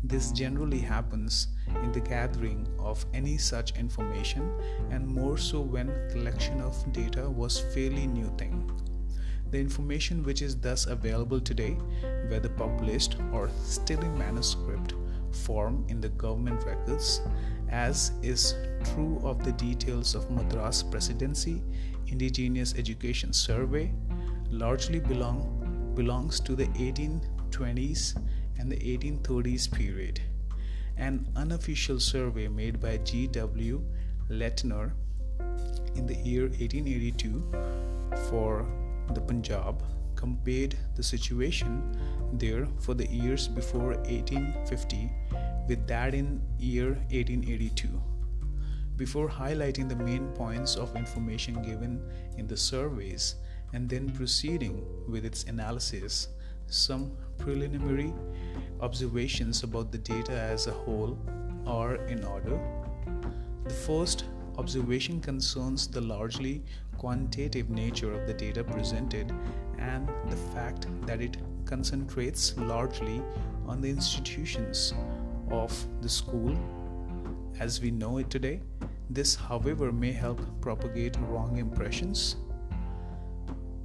This 0.04 0.30
generally 0.30 0.78
happens 0.78 1.48
in 1.82 1.90
the 1.90 2.00
gathering 2.00 2.68
of 2.78 3.04
any 3.14 3.38
such 3.38 3.76
information 3.76 4.52
and 4.90 5.08
more 5.08 5.38
so 5.38 5.60
when 5.60 5.90
collection 6.10 6.60
of 6.60 6.92
data 6.92 7.28
was 7.28 7.60
fairly 7.74 8.06
new 8.06 8.30
thing. 8.36 8.70
The 9.50 9.58
information 9.58 10.22
which 10.22 10.42
is 10.42 10.56
thus 10.56 10.86
available 10.86 11.40
today, 11.40 11.78
whether 12.28 12.48
published 12.48 13.16
or 13.32 13.48
still 13.64 14.00
in 14.00 14.18
manuscript 14.18 14.94
form 15.30 15.84
in 15.88 16.00
the 16.00 16.08
government 16.10 16.64
records, 16.64 17.20
as 17.70 18.12
is 18.22 18.54
true 18.84 19.20
of 19.22 19.44
the 19.44 19.52
details 19.52 20.14
of 20.14 20.30
Madras 20.30 20.82
Presidency 20.82 21.62
Indigenous 22.08 22.74
Education 22.76 23.32
Survey, 23.32 23.92
largely 24.50 25.00
belong, 25.00 25.92
belongs 25.94 26.40
to 26.40 26.54
the 26.54 26.66
1820s 26.66 28.16
and 28.58 28.70
the 28.70 28.76
1830s 28.76 29.70
period. 29.72 30.20
An 30.96 31.28
unofficial 31.36 32.00
survey 32.00 32.48
made 32.48 32.80
by 32.80 32.98
G.W. 32.98 33.82
Leitner 34.30 34.92
in 35.94 36.06
the 36.06 36.14
year 36.14 36.44
1882 36.44 37.52
for 38.30 38.66
the 39.14 39.20
Punjab 39.20 39.82
compared 40.14 40.76
the 40.94 41.02
situation 41.02 41.96
there 42.32 42.66
for 42.80 42.94
the 42.94 43.06
years 43.08 43.46
before 43.48 43.94
1850 44.08 45.10
with 45.68 45.86
that 45.86 46.14
in 46.14 46.40
year 46.58 46.90
1882 47.10 47.88
before 48.96 49.28
highlighting 49.28 49.88
the 49.88 49.96
main 49.96 50.28
points 50.28 50.76
of 50.76 50.96
information 50.96 51.60
given 51.62 52.00
in 52.38 52.46
the 52.46 52.56
surveys 52.56 53.36
and 53.72 53.88
then 53.88 54.08
proceeding 54.10 54.82
with 55.08 55.24
its 55.24 55.44
analysis 55.44 56.28
some 56.68 57.12
preliminary 57.38 58.12
observations 58.80 59.62
about 59.62 59.92
the 59.92 59.98
data 59.98 60.32
as 60.32 60.66
a 60.66 60.72
whole 60.72 61.18
are 61.66 61.96
in 62.06 62.24
order. 62.24 62.58
The 63.64 63.74
first 63.74 64.24
observation 64.56 65.20
concerns 65.20 65.86
the 65.86 66.00
largely 66.00 66.62
quantitative 66.96 67.68
nature 67.68 68.12
of 68.12 68.26
the 68.26 68.34
data 68.34 68.64
presented 68.64 69.32
and 69.78 70.08
the 70.30 70.36
fact 70.54 70.86
that 71.06 71.20
it 71.20 71.36
concentrates 71.66 72.56
largely 72.56 73.22
on 73.66 73.80
the 73.80 73.90
institutions 73.90 74.94
of 75.50 75.72
the 76.02 76.08
school 76.08 76.56
as 77.58 77.80
we 77.80 77.90
know 77.90 78.18
it 78.18 78.30
today. 78.30 78.60
This, 79.08 79.34
however, 79.34 79.92
may 79.92 80.12
help 80.12 80.40
propagate 80.60 81.16
wrong 81.28 81.58
impressions. 81.58 82.36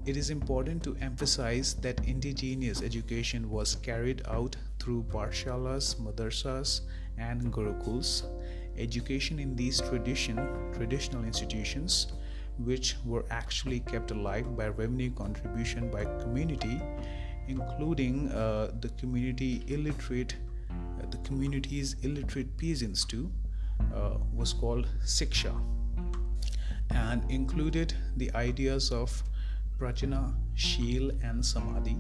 It 0.06 0.17
is 0.17 0.32
important 0.32 0.84
to 0.84 0.97
emphasize 1.00 1.76
that 1.76 2.08
indigenous 2.08 2.82
education 2.82 3.50
was 3.50 3.76
carried 3.76 4.24
out 4.28 4.56
through 4.80 5.04
pathshalas, 5.12 5.95
madrasas, 6.02 6.82
and 7.19 7.54
gurukuls. 7.54 8.24
Education 8.78 9.38
in 9.38 9.56
these 9.56 9.80
tradition, 9.80 10.38
traditional 10.74 11.24
institutions, 11.24 12.13
which 12.58 12.95
were 13.06 13.26
actually 13.30 13.82
kept 13.82 14.10
alive 14.10 14.58
by 14.58 14.69
revenue 14.69 15.12
contribution 15.12 15.91
by 15.91 16.06
community, 16.19 16.82
including 17.47 18.32
uh, 18.32 18.71
the 18.80 18.89
community 18.89 19.63
illiterate 19.67 20.36
the 21.12 21.17
community's 21.19 21.95
illiterate 22.04 22.58
peasants 22.58 23.06
too, 23.06 23.32
uh, 23.93 24.18
was 24.34 24.53
called 24.53 24.88
Siksha 25.03 25.53
and 26.89 27.24
included 27.30 27.93
the 28.18 28.32
ideas 28.34 28.91
of 28.91 29.24
Prajna, 29.80 30.34
Shil, 30.55 31.12
and 31.24 31.43
Samadhi. 31.43 31.97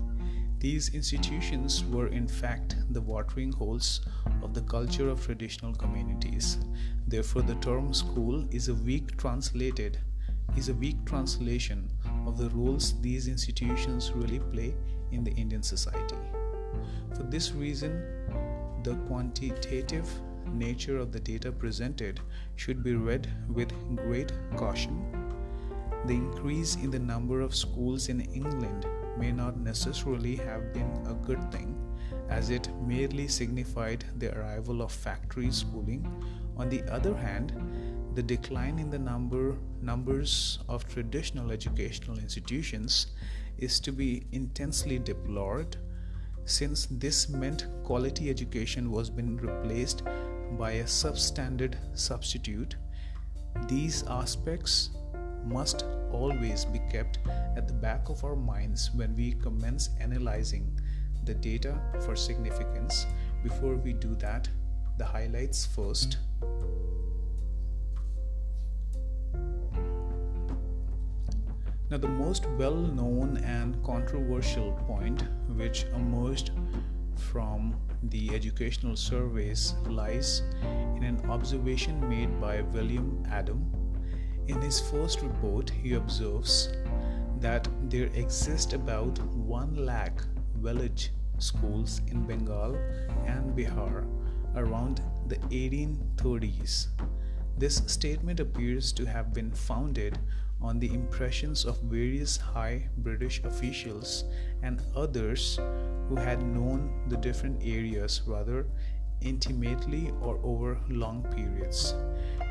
These 0.59 0.93
institutions 0.93 1.83
were 1.85 2.07
in 2.07 2.27
fact 2.27 2.75
the 2.91 3.01
watering 3.01 3.51
holes 3.51 4.01
of 4.43 4.53
the 4.53 4.61
culture 4.61 5.09
of 5.09 5.25
traditional 5.25 5.73
communities. 5.73 6.59
Therefore, 7.07 7.41
the 7.41 7.55
term 7.55 7.93
school 7.93 8.45
is 8.51 8.67
a 8.67 8.75
weak 8.75 9.17
translated 9.17 9.97
is 10.57 10.69
a 10.69 10.73
weak 10.73 10.97
translation 11.05 11.89
of 12.27 12.37
the 12.37 12.49
roles 12.49 12.99
these 13.01 13.27
institutions 13.27 14.11
really 14.13 14.39
play 14.51 14.73
in 15.11 15.23
the 15.23 15.31
Indian 15.31 15.63
society. 15.63 16.15
For 17.15 17.23
this 17.23 17.51
reason, 17.53 18.03
the 18.83 18.95
quantitative 19.07 20.09
nature 20.53 20.97
of 20.97 21.11
the 21.11 21.19
data 21.19 21.51
presented 21.51 22.19
should 22.55 22.83
be 22.83 22.95
read 22.95 23.27
with 23.47 23.71
great 23.95 24.31
caution. 24.55 25.05
The 26.05 26.13
increase 26.13 26.75
in 26.75 26.89
the 26.89 26.99
number 26.99 27.41
of 27.41 27.55
schools 27.55 28.09
in 28.09 28.21
England 28.21 28.87
may 29.17 29.31
not 29.31 29.59
necessarily 29.59 30.35
have 30.37 30.73
been 30.73 30.91
a 31.05 31.13
good 31.13 31.51
thing, 31.51 31.77
as 32.29 32.49
it 32.49 32.69
merely 32.81 33.27
signified 33.27 34.03
the 34.17 34.35
arrival 34.37 34.81
of 34.81 34.91
factory 34.91 35.51
schooling. 35.51 36.07
On 36.57 36.69
the 36.69 36.83
other 36.91 37.15
hand, 37.15 37.53
the 38.15 38.23
decline 38.23 38.79
in 38.79 38.89
the 38.89 38.99
number 38.99 39.55
numbers 39.81 40.59
of 40.67 40.87
traditional 40.87 41.51
educational 41.51 42.17
institutions 42.17 43.07
is 43.57 43.79
to 43.79 43.91
be 43.91 44.25
intensely 44.31 44.99
deplored 44.99 45.77
since 46.45 46.87
this 46.91 47.29
meant 47.29 47.67
quality 47.83 48.29
education 48.29 48.91
was 48.91 49.09
being 49.09 49.37
replaced 49.37 50.03
by 50.57 50.71
a 50.71 50.83
substandard 50.83 51.75
substitute 51.93 52.75
these 53.67 54.03
aspects 54.07 54.89
must 55.45 55.85
always 56.11 56.65
be 56.65 56.79
kept 56.91 57.19
at 57.55 57.67
the 57.67 57.73
back 57.73 58.09
of 58.09 58.23
our 58.23 58.35
minds 58.35 58.91
when 58.93 59.15
we 59.15 59.33
commence 59.33 59.89
analyzing 59.99 60.79
the 61.25 61.33
data 61.33 61.79
for 62.01 62.15
significance. 62.15 63.05
Before 63.43 63.75
we 63.75 63.93
do 63.93 64.15
that 64.15 64.49
the 64.97 65.05
highlights 65.05 65.65
first 65.65 66.17
Now, 71.91 71.97
the 71.97 72.07
most 72.07 72.45
well 72.57 72.77
known 72.77 73.35
and 73.43 73.83
controversial 73.83 74.71
point 74.87 75.25
which 75.49 75.83
emerged 75.93 76.51
from 77.17 77.75
the 78.03 78.33
educational 78.33 78.95
surveys 78.95 79.75
lies 79.89 80.41
in 80.95 81.03
an 81.03 81.19
observation 81.29 82.07
made 82.07 82.39
by 82.39 82.61
William 82.61 83.21
Adam. 83.29 83.69
In 84.47 84.61
his 84.61 84.79
first 84.79 85.21
report, 85.21 85.69
he 85.69 85.95
observes 85.95 86.71
that 87.41 87.67
there 87.89 88.09
exist 88.15 88.71
about 88.71 89.19
1 89.35 89.85
lakh 89.85 90.23
village 90.61 91.11
schools 91.39 91.99
in 92.07 92.25
Bengal 92.25 92.77
and 93.25 93.53
Bihar 93.53 94.07
around 94.55 95.01
the 95.27 95.35
1830s. 95.49 96.87
This 97.57 97.81
statement 97.87 98.39
appears 98.39 98.93
to 98.93 99.05
have 99.05 99.33
been 99.33 99.51
founded 99.51 100.17
on 100.61 100.79
the 100.79 100.93
impressions 100.93 101.65
of 101.65 101.79
various 101.81 102.37
high 102.37 102.87
British 102.97 103.43
officials 103.43 104.25
and 104.63 104.81
others 104.95 105.59
who 106.07 106.15
had 106.15 106.41
known 106.43 106.91
the 107.09 107.17
different 107.17 107.61
areas 107.63 108.21
rather 108.25 108.67
intimately 109.21 110.11
or 110.21 110.39
over 110.43 110.77
long 110.89 111.23
periods. 111.35 111.95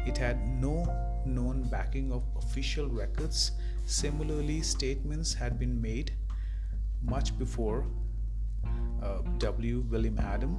It 0.06 0.16
had 0.16 0.38
no 0.60 0.86
known 1.24 1.68
backing 1.70 2.12
of 2.12 2.24
official 2.36 2.88
records. 2.88 3.52
Similarly, 3.86 4.62
statements 4.62 5.34
had 5.34 5.58
been 5.58 5.80
made 5.80 6.12
much 7.02 7.38
before 7.38 7.86
uh, 9.02 9.18
W. 9.38 9.84
William 9.90 10.18
Adam, 10.18 10.56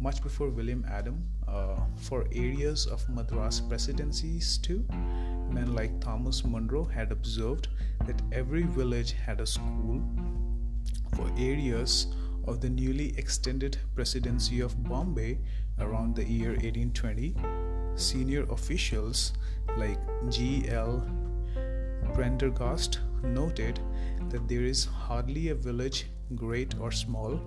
much 0.00 0.22
before 0.22 0.48
William 0.48 0.84
Adam, 0.88 1.24
uh, 1.48 1.76
for 1.96 2.26
areas 2.32 2.86
of 2.86 3.08
Madras 3.08 3.60
presidencies 3.60 4.58
too 4.58 4.84
men 5.50 5.74
like 5.74 6.00
Thomas 6.00 6.44
Munro 6.44 6.84
had 6.84 7.12
observed 7.12 7.68
that 8.04 8.20
every 8.32 8.62
village 8.62 9.12
had 9.12 9.40
a 9.40 9.46
school 9.46 10.02
for 11.14 11.30
areas 11.38 12.08
of 12.46 12.60
the 12.60 12.68
newly 12.68 13.16
extended 13.18 13.78
presidency 13.94 14.60
of 14.60 14.82
Bombay 14.84 15.38
around 15.78 16.14
the 16.14 16.24
year 16.24 16.50
1820. 16.50 17.34
Senior 17.96 18.44
officials 18.50 19.32
like 19.76 19.98
G. 20.30 20.68
L. 20.68 21.06
Prendergast 22.14 23.00
noted 23.22 23.80
that 24.28 24.46
there 24.48 24.62
is 24.62 24.84
hardly 24.84 25.48
a 25.48 25.54
village, 25.54 26.06
great 26.34 26.74
or 26.78 26.90
small, 26.90 27.40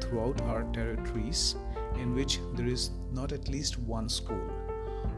throughout 0.00 0.40
our 0.42 0.64
territories 0.72 1.56
in 1.98 2.14
which 2.14 2.40
there 2.54 2.66
is 2.66 2.90
not 3.12 3.32
at 3.32 3.48
least 3.48 3.78
one 3.78 4.08
school, 4.08 4.48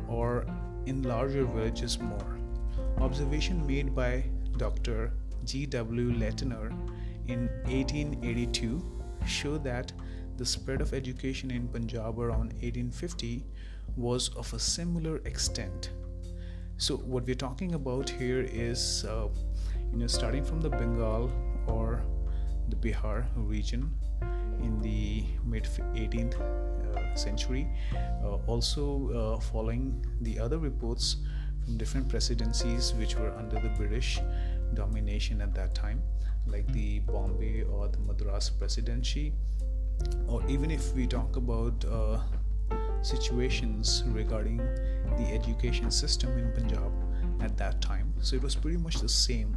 or 0.08 0.46
in 0.86 1.02
larger 1.02 1.44
villages 1.44 1.98
more. 1.98 2.38
Observation 2.98 3.66
made 3.66 3.94
by 3.94 4.24
Dr. 4.56 5.12
G. 5.44 5.66
W. 5.66 6.12
Leitner 6.12 6.70
in 7.28 7.48
1882 7.66 8.82
show 9.26 9.58
that 9.58 9.92
the 10.36 10.46
spread 10.46 10.80
of 10.80 10.94
education 10.94 11.50
in 11.50 11.68
Punjab 11.68 12.18
around 12.18 12.52
1850 12.62 13.44
was 13.96 14.28
of 14.30 14.52
a 14.52 14.58
similar 14.58 15.16
extent. 15.18 15.90
So, 16.76 16.96
what 16.96 17.24
we're 17.26 17.34
talking 17.34 17.74
about 17.74 18.08
here 18.08 18.46
is, 18.48 19.04
uh, 19.04 19.28
you 19.92 19.98
know, 19.98 20.06
starting 20.06 20.44
from 20.44 20.60
the 20.60 20.70
Bengal 20.70 21.30
or 21.66 22.02
the 22.68 22.76
Bihar 22.76 23.26
region 23.34 23.90
in 24.62 24.80
the 24.80 25.24
mid 25.44 25.64
18th 25.64 26.40
uh, 26.40 27.14
century, 27.14 27.68
uh, 28.22 28.36
also 28.46 29.10
uh, 29.10 29.40
following 29.40 30.04
the 30.20 30.38
other 30.38 30.58
reports 30.58 31.16
from 31.64 31.76
different 31.76 32.08
presidencies 32.08 32.94
which 32.94 33.16
were 33.16 33.32
under 33.36 33.60
the 33.60 33.68
British 33.70 34.20
domination 34.74 35.40
at 35.40 35.54
that 35.54 35.74
time, 35.74 36.02
like 36.46 36.66
the 36.72 37.00
Bombay 37.00 37.64
or 37.64 37.88
the 37.88 37.98
Madras 37.98 38.50
presidency, 38.50 39.32
or 40.26 40.42
even 40.48 40.70
if 40.70 40.94
we 40.94 41.06
talk 41.06 41.36
about 41.36 41.84
uh, 41.84 42.18
situations 43.02 44.02
regarding 44.08 44.58
the 44.58 45.28
education 45.32 45.90
system 45.90 46.36
in 46.38 46.52
Punjab 46.52 46.92
at 47.40 47.56
that 47.56 47.80
time. 47.80 48.12
So 48.20 48.36
it 48.36 48.42
was 48.42 48.54
pretty 48.54 48.78
much 48.78 49.00
the 49.00 49.08
same. 49.08 49.56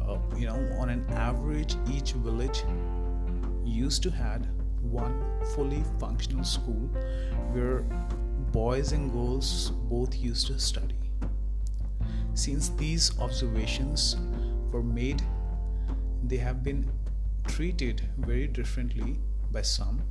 Uh, 0.00 0.18
you 0.36 0.46
know, 0.46 0.76
on 0.78 0.88
an 0.88 1.04
average, 1.10 1.76
each 1.92 2.12
village 2.12 2.62
used 3.68 4.02
to 4.02 4.10
had 4.10 4.48
one 4.82 5.22
fully 5.54 5.82
functional 5.98 6.44
school 6.44 6.88
where 7.52 7.80
boys 8.52 8.92
and 8.92 9.12
girls 9.12 9.70
both 9.90 10.16
used 10.16 10.46
to 10.46 10.58
study. 10.58 10.94
Since 12.34 12.70
these 12.70 13.18
observations 13.18 14.16
were 14.70 14.82
made, 14.82 15.22
they 16.24 16.36
have 16.36 16.62
been 16.62 16.90
treated 17.46 18.02
very 18.18 18.46
differently 18.46 19.18
by 19.50 19.62
some, 19.62 20.02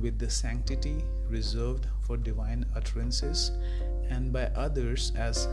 with 0.00 0.18
the 0.18 0.30
sanctity 0.30 1.04
reserved 1.28 1.86
for 2.00 2.16
divine 2.16 2.64
utterances, 2.74 3.52
and 4.08 4.32
by 4.32 4.46
others 4.56 5.12
as 5.16 5.48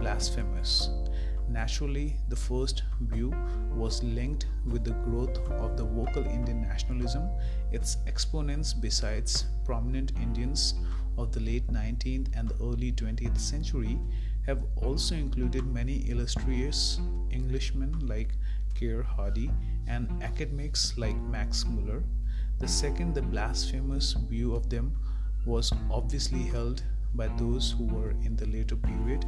blasphemous. 0.00 0.90
Naturally, 1.48 2.16
the 2.28 2.36
first 2.36 2.82
view 3.00 3.32
was 3.74 4.02
linked 4.02 4.46
with 4.66 4.84
the 4.84 4.92
growth 5.08 5.38
of 5.50 5.76
the 5.76 5.84
vocal 5.84 6.24
Indian 6.24 6.60
nationalism. 6.60 7.28
Its 7.72 7.96
exponents, 8.06 8.74
besides 8.74 9.46
prominent 9.64 10.12
Indians 10.20 10.74
of 11.16 11.32
the 11.32 11.40
late 11.40 11.66
19th 11.68 12.28
and 12.36 12.48
the 12.48 12.54
early 12.62 12.92
20th 12.92 13.38
century, 13.38 13.98
have 14.46 14.62
also 14.76 15.14
included 15.14 15.66
many 15.66 16.08
illustrious 16.10 17.00
Englishmen 17.32 17.98
like 18.06 18.30
Keir 18.74 19.02
Hardie 19.02 19.50
and 19.86 20.22
academics 20.22 20.96
like 20.96 21.16
Max 21.16 21.64
Muller. 21.64 22.02
The 22.58 22.68
second, 22.68 23.14
the 23.14 23.22
blasphemous 23.22 24.12
view 24.12 24.54
of 24.54 24.68
them, 24.68 24.96
was 25.46 25.72
obviously 25.90 26.42
held 26.42 26.82
by 27.14 27.28
those 27.38 27.72
who 27.72 27.84
were 27.84 28.10
in 28.22 28.36
the 28.36 28.46
later 28.46 28.76
period 28.76 29.24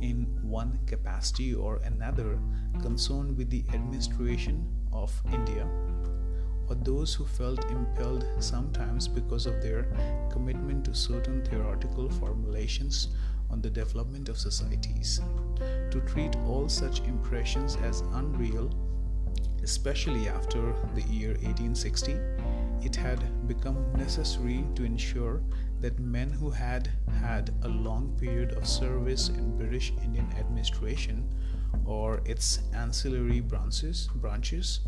in 0.00 0.26
one 0.42 0.78
capacity 0.86 1.54
or 1.54 1.76
another 1.84 2.38
concerned 2.80 3.36
with 3.36 3.50
the 3.50 3.64
administration 3.72 4.66
of 4.92 5.12
India, 5.32 5.66
or 6.68 6.74
those 6.76 7.14
who 7.14 7.24
felt 7.24 7.64
impelled 7.70 8.26
sometimes 8.38 9.08
because 9.08 9.46
of 9.46 9.62
their 9.62 9.86
commitment 10.30 10.84
to 10.84 10.94
certain 10.94 11.44
theoretical 11.44 12.08
formulations 12.08 13.08
on 13.50 13.60
the 13.60 13.70
development 13.70 14.28
of 14.28 14.38
societies. 14.38 15.20
To 15.90 16.00
treat 16.00 16.34
all 16.46 16.68
such 16.68 17.00
impressions 17.00 17.76
as 17.76 18.00
unreal, 18.12 18.70
especially 19.62 20.28
after 20.28 20.74
the 20.94 21.02
year 21.02 21.30
1860, 21.42 22.16
it 22.82 22.94
had 22.94 23.20
become 23.48 23.92
necessary 23.94 24.64
to 24.74 24.84
ensure 24.84 25.42
that 25.80 25.98
men 25.98 26.30
who 26.30 26.50
had 26.50 26.90
had 27.20 27.54
a 27.62 27.68
long 27.68 28.16
period 28.18 28.52
of 28.52 28.66
service 28.66 29.28
in 29.28 29.56
British 29.56 29.92
Indian 30.02 30.30
administration 30.38 31.28
or 31.84 32.22
its 32.24 32.60
ancillary 32.74 33.40
branches, 33.40 34.08
branches 34.16 34.80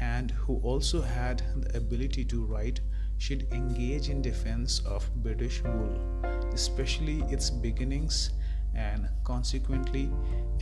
and 0.00 0.30
who 0.30 0.56
also 0.62 1.02
had 1.02 1.42
the 1.56 1.76
ability 1.76 2.24
to 2.24 2.44
write 2.44 2.80
should 3.18 3.46
engage 3.52 4.08
in 4.08 4.22
defense 4.22 4.80
of 4.86 5.10
British 5.16 5.60
rule, 5.60 5.98
especially 6.54 7.20
its 7.24 7.50
beginnings, 7.50 8.30
and 8.74 9.08
consequently 9.24 10.10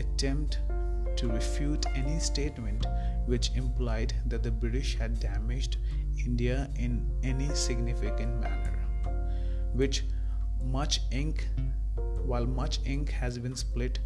attempt 0.00 0.58
to 1.16 1.28
refute 1.28 1.86
any 1.94 2.18
statement 2.18 2.86
which 3.26 3.54
implied 3.54 4.14
that 4.26 4.42
the 4.42 4.50
British 4.50 4.96
had 4.96 5.20
damaged 5.20 5.76
India 6.24 6.68
in 6.76 7.08
any 7.22 7.48
significant 7.54 8.40
manner 8.40 8.77
which 9.74 10.04
much 10.64 11.00
ink 11.10 11.48
while 12.24 12.46
much 12.46 12.80
ink 12.84 13.10
has 13.10 13.38
been 13.38 13.54
split 13.54 13.98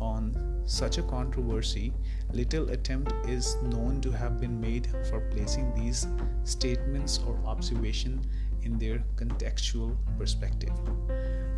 on 0.00 0.62
such 0.64 0.98
a 0.98 1.02
controversy 1.02 1.92
little 2.32 2.70
attempt 2.70 3.12
is 3.28 3.56
known 3.62 4.00
to 4.00 4.10
have 4.10 4.40
been 4.40 4.60
made 4.60 4.88
for 5.08 5.20
placing 5.30 5.72
these 5.74 6.06
statements 6.44 7.20
or 7.26 7.38
observation 7.46 8.20
in 8.62 8.78
their 8.78 9.02
contextual 9.16 9.96
perspective. 10.18 10.72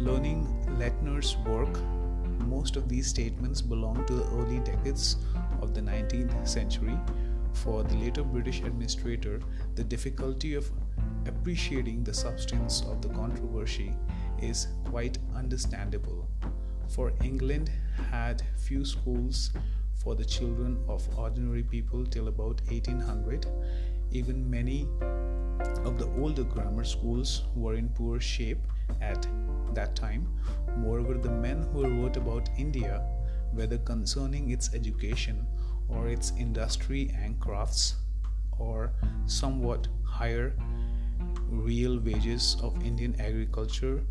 Learning 0.01 0.47
Leitner's 0.79 1.37
work, 1.47 1.81
most 2.47 2.77
of 2.77 2.89
these 2.89 3.07
statements 3.07 3.63
belong 3.63 4.05
to 4.07 4.15
the 4.15 4.27
early 4.35 4.59
decades 4.61 5.17
of 5.63 5.73
the 5.75 5.81
19th 5.81 6.47
century. 6.47 6.99
For 7.53 7.83
the 7.83 7.95
later 7.97 8.23
British 8.23 8.61
administrator, 8.61 9.41
the 9.77 9.85
difficulty 9.85 10.55
of 10.55 10.71
appreciating 11.27 12.05
the 12.05 12.15
substance 12.15 12.83
of 12.83 13.03
the 13.03 13.09
controversy 13.09 13.95
is 14.41 14.69
quite 14.85 15.19
understandable. 15.35 16.29
For 16.89 17.13
England 17.23 17.71
had 18.11 18.43
few 18.57 18.85
schools 18.85 19.51
for 19.95 20.15
the 20.15 20.25
children 20.25 20.79
of 20.89 21.07
ordinary 21.19 21.63
people 21.63 22.05
till 22.07 22.29
about 22.29 22.61
1800. 22.71 23.47
Even 24.13 24.49
many 24.49 24.87
of 25.85 25.99
the 25.99 26.09
older 26.19 26.45
grammar 26.45 26.85
schools 26.85 27.43
were 27.55 27.75
in 27.75 27.89
poor 27.89 28.21
shape 28.21 28.65
at 29.01 29.27
that 29.75 29.97
time. 29.97 30.29
Moreover, 30.77 31.15
the 31.15 31.31
men 31.31 31.63
who 31.73 31.87
wrote 31.87 32.17
about 32.17 32.49
India, 32.57 33.05
whether 33.53 33.79
concerning 33.79 34.51
its 34.51 34.75
education 34.75 35.47
or 35.89 36.09
its 36.09 36.33
industry 36.39 37.11
and 37.19 37.39
crafts, 37.41 37.97
or 38.59 38.93
somewhat 39.27 39.89
higher 40.05 40.53
real 41.51 41.99
wages 41.99 42.57
of 42.63 42.83
Indian 42.85 43.21
agriculture 43.21 44.03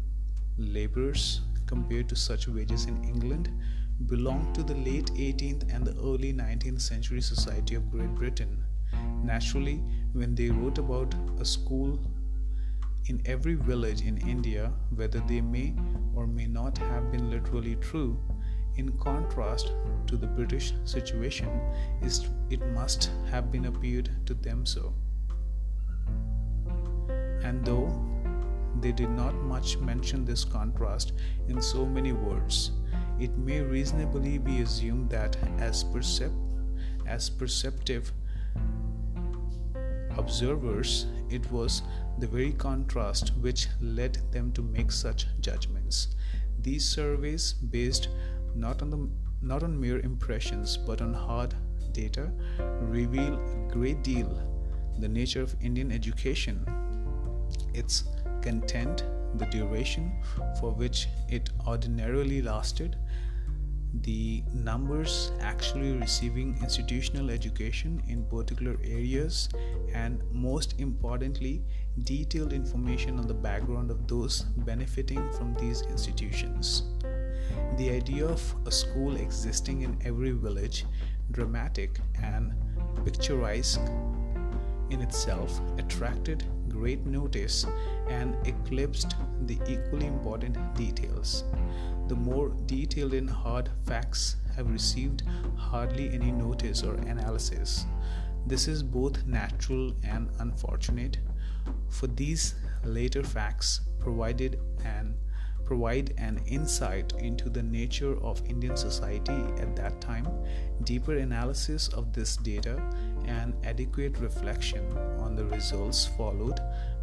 laborers 0.57 1.41
compared 1.65 2.07
to 2.09 2.15
such 2.15 2.47
wages 2.47 2.85
in 2.85 3.03
England 3.03 3.49
belonged 4.07 4.53
to 4.55 4.63
the 4.63 4.75
late 4.75 5.11
18th 5.15 5.73
and 5.73 5.85
the 5.85 5.95
early 6.01 6.33
19th 6.33 6.81
century 6.81 7.21
society 7.21 7.75
of 7.75 7.89
Great 7.91 8.13
Britain. 8.15 8.63
Naturally, 9.23 9.81
when 10.13 10.35
they 10.35 10.49
wrote 10.49 10.77
about 10.77 11.13
a 11.39 11.45
school 11.45 11.99
in 13.07 13.21
every 13.25 13.55
village 13.55 14.01
in 14.01 14.17
India, 14.17 14.71
whether 14.95 15.19
they 15.21 15.41
may 15.41 15.73
or 16.13 16.27
may 16.27 16.47
not 16.47 16.77
have 16.77 17.11
been 17.11 17.29
literally 17.29 17.75
true, 17.75 18.17
in 18.77 18.91
contrast 18.97 19.71
to 20.07 20.17
the 20.17 20.27
British 20.27 20.73
situation, 20.83 21.49
it 22.49 22.65
must 22.73 23.11
have 23.31 23.51
been 23.51 23.65
appeared 23.65 24.09
to 24.25 24.33
them 24.33 24.65
so. 24.65 24.93
And 27.45 27.63
though 27.63 27.93
they 28.81 28.91
did 28.91 29.11
not 29.11 29.35
much 29.35 29.77
mention 29.77 30.25
this 30.25 30.43
contrast 30.43 31.13
in 31.47 31.61
so 31.61 31.85
many 31.85 32.11
words, 32.11 32.71
it 33.19 33.37
may 33.37 33.61
reasonably 33.61 34.39
be 34.39 34.61
assumed 34.61 35.11
that 35.11 35.37
as, 35.59 35.83
percep- 35.83 36.33
as 37.05 37.29
perceptive 37.29 38.11
observers, 40.17 41.05
it 41.29 41.49
was 41.51 41.83
the 42.17 42.25
very 42.25 42.51
contrast 42.51 43.31
which 43.41 43.67
led 43.79 44.17
them 44.31 44.51
to 44.53 44.63
make 44.63 44.91
such 44.91 45.27
judgments. 45.39 46.15
These 46.61 46.89
surveys, 46.89 47.53
based 47.53 48.09
not 48.55 48.81
on 48.81 48.89
the 48.89 49.07
not 49.41 49.61
on 49.61 49.79
mere 49.79 49.99
impressions 49.99 50.77
but 50.77 51.01
on 51.01 51.13
hard 51.13 51.53
data, 51.91 52.31
reveal 52.81 53.35
a 53.35 53.71
great 53.71 54.01
deal 54.01 54.41
the 54.99 55.07
nature 55.07 55.41
of 55.41 55.55
Indian 55.61 55.91
education, 55.91 56.65
its 57.77 58.05
content, 58.41 59.03
the 59.35 59.45
duration 59.47 60.11
for 60.59 60.71
which 60.71 61.07
it 61.29 61.49
ordinarily 61.67 62.41
lasted, 62.41 62.97
the 64.01 64.43
numbers 64.53 65.31
actually 65.39 65.93
receiving 65.93 66.57
institutional 66.61 67.29
education 67.29 68.01
in 68.07 68.25
particular 68.25 68.77
areas, 68.83 69.49
and 69.93 70.21
most 70.31 70.79
importantly, 70.79 71.63
detailed 72.03 72.51
information 72.51 73.17
on 73.17 73.27
the 73.27 73.33
background 73.33 73.89
of 73.89 74.07
those 74.07 74.41
benefiting 74.69 75.31
from 75.33 75.53
these 75.55 75.81
institutions. 75.83 76.83
The 77.77 77.89
idea 77.89 78.25
of 78.25 78.41
a 78.65 78.71
school 78.71 79.15
existing 79.15 79.83
in 79.83 79.97
every 80.03 80.31
village, 80.31 80.85
dramatic 81.31 81.99
and 82.21 82.53
picturesque 83.05 83.81
in 84.89 85.01
itself, 85.01 85.61
attracted 85.77 86.43
great 86.77 87.05
notice 87.05 87.65
and 88.09 88.35
eclipsed 88.47 89.15
the 89.47 89.57
equally 89.67 90.07
important 90.07 90.57
details. 90.75 91.43
The 92.07 92.15
more 92.15 92.49
detailed 92.65 93.13
and 93.13 93.29
hard 93.29 93.69
facts 93.85 94.37
have 94.55 94.69
received 94.69 95.23
hardly 95.55 96.09
any 96.13 96.31
notice 96.31 96.83
or 96.83 96.93
analysis. 96.95 97.85
This 98.47 98.67
is 98.67 98.83
both 98.83 99.25
natural 99.25 99.93
and 100.03 100.29
unfortunate, 100.39 101.17
for 101.89 102.07
these 102.07 102.55
later 102.83 103.23
facts 103.23 103.81
provided 103.99 104.59
an 104.83 105.15
provide 105.65 106.13
an 106.17 106.39
insight 106.45 107.13
into 107.19 107.49
the 107.49 107.63
nature 107.63 108.17
of 108.23 108.41
Indian 108.45 108.77
society 108.77 109.43
at 109.59 109.75
that 109.75 109.99
time, 109.99 110.27
deeper 110.83 111.17
analysis 111.17 111.87
of 111.89 112.13
this 112.13 112.37
data, 112.37 112.81
and 113.25 113.53
adequate 113.63 114.17
reflection 114.19 114.85
on 115.19 115.35
the 115.35 115.45
results 115.45 116.05
followed 116.17 116.59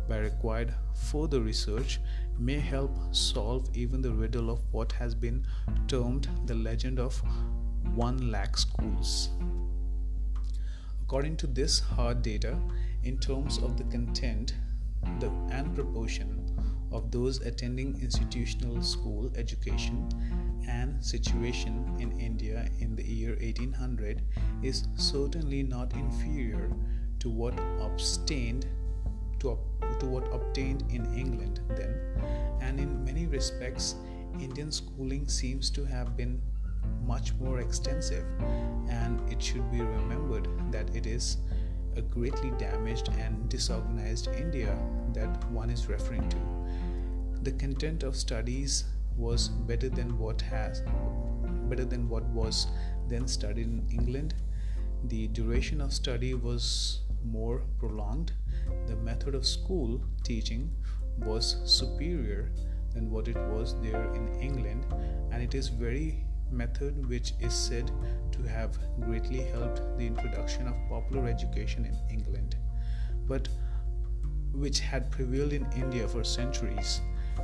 by 0.08 0.18
required 0.18 0.74
further 0.94 1.40
research 1.40 2.00
may 2.38 2.58
help 2.58 2.96
solve 3.12 3.68
even 3.74 4.02
the 4.02 4.12
riddle 4.12 4.50
of 4.50 4.60
what 4.72 4.92
has 4.92 5.14
been 5.14 5.44
termed 5.86 6.28
the 6.46 6.54
legend 6.54 6.98
of 6.98 7.20
one 7.94 8.30
lakh 8.30 8.56
schools. 8.56 9.30
According 11.02 11.36
to 11.38 11.46
this 11.46 11.80
hard 11.80 12.22
data, 12.22 12.58
in 13.04 13.18
terms 13.18 13.58
of 13.58 13.76
the 13.76 13.84
content 13.84 14.54
the, 15.18 15.30
and 15.50 15.74
proportion 15.74 16.51
of 16.92 17.10
those 17.10 17.40
attending 17.40 18.00
institutional 18.00 18.82
school 18.82 19.30
education 19.36 20.08
and 20.68 21.04
situation 21.04 21.96
in 21.98 22.18
India 22.20 22.68
in 22.80 22.94
the 22.94 23.02
year 23.02 23.36
1800 23.40 24.22
is 24.62 24.86
certainly 24.96 25.62
not 25.62 25.92
inferior 25.94 26.70
to 27.18 27.30
what 27.30 27.54
obtained 27.80 28.66
to, 29.40 29.58
to 29.98 30.06
what 30.06 30.32
obtained 30.32 30.84
in 30.90 31.04
England 31.14 31.60
then. 31.70 31.94
And 32.60 32.78
in 32.78 33.04
many 33.04 33.26
respects 33.26 33.96
Indian 34.40 34.70
schooling 34.70 35.28
seems 35.28 35.70
to 35.70 35.84
have 35.84 36.16
been 36.16 36.40
much 37.04 37.34
more 37.34 37.60
extensive 37.60 38.24
and 38.88 39.20
it 39.30 39.42
should 39.42 39.70
be 39.70 39.80
remembered 39.80 40.48
that 40.70 40.94
it 40.94 41.06
is 41.06 41.38
a 41.96 42.02
greatly 42.02 42.50
damaged 42.52 43.10
and 43.18 43.48
disorganized 43.48 44.28
India 44.28 44.76
that 45.12 45.50
one 45.50 45.70
is 45.70 45.88
referring 45.88 46.26
to 46.28 46.61
the 47.42 47.52
content 47.52 48.04
of 48.04 48.14
studies 48.14 48.84
was 49.16 49.48
better 49.48 49.88
than 49.88 50.16
what 50.16 50.40
has 50.40 50.82
better 51.68 51.84
than 51.84 52.08
what 52.08 52.24
was 52.24 52.66
then 53.08 53.26
studied 53.26 53.66
in 53.66 53.84
England. 53.90 54.34
The 55.04 55.26
duration 55.28 55.80
of 55.80 55.92
study 55.92 56.34
was 56.34 57.00
more 57.24 57.62
prolonged. 57.78 58.32
The 58.86 58.96
method 58.96 59.34
of 59.34 59.46
school 59.46 60.00
teaching 60.22 60.70
was 61.18 61.56
superior 61.64 62.52
than 62.94 63.10
what 63.10 63.26
it 63.26 63.36
was 63.36 63.74
there 63.80 64.12
in 64.14 64.28
England, 64.40 64.86
and 65.30 65.42
it 65.42 65.54
is 65.54 65.68
very 65.68 66.24
method 66.50 67.08
which 67.08 67.32
is 67.40 67.54
said 67.54 67.90
to 68.32 68.42
have 68.42 68.78
greatly 69.00 69.40
helped 69.40 69.80
the 69.96 70.06
introduction 70.06 70.68
of 70.68 70.74
popular 70.88 71.26
education 71.26 71.86
in 71.86 71.96
England, 72.10 72.56
but 73.26 73.48
which 74.52 74.80
had 74.80 75.10
prevailed 75.10 75.52
in 75.52 75.66
India 75.72 76.06
for 76.06 76.22
centuries 76.22 77.00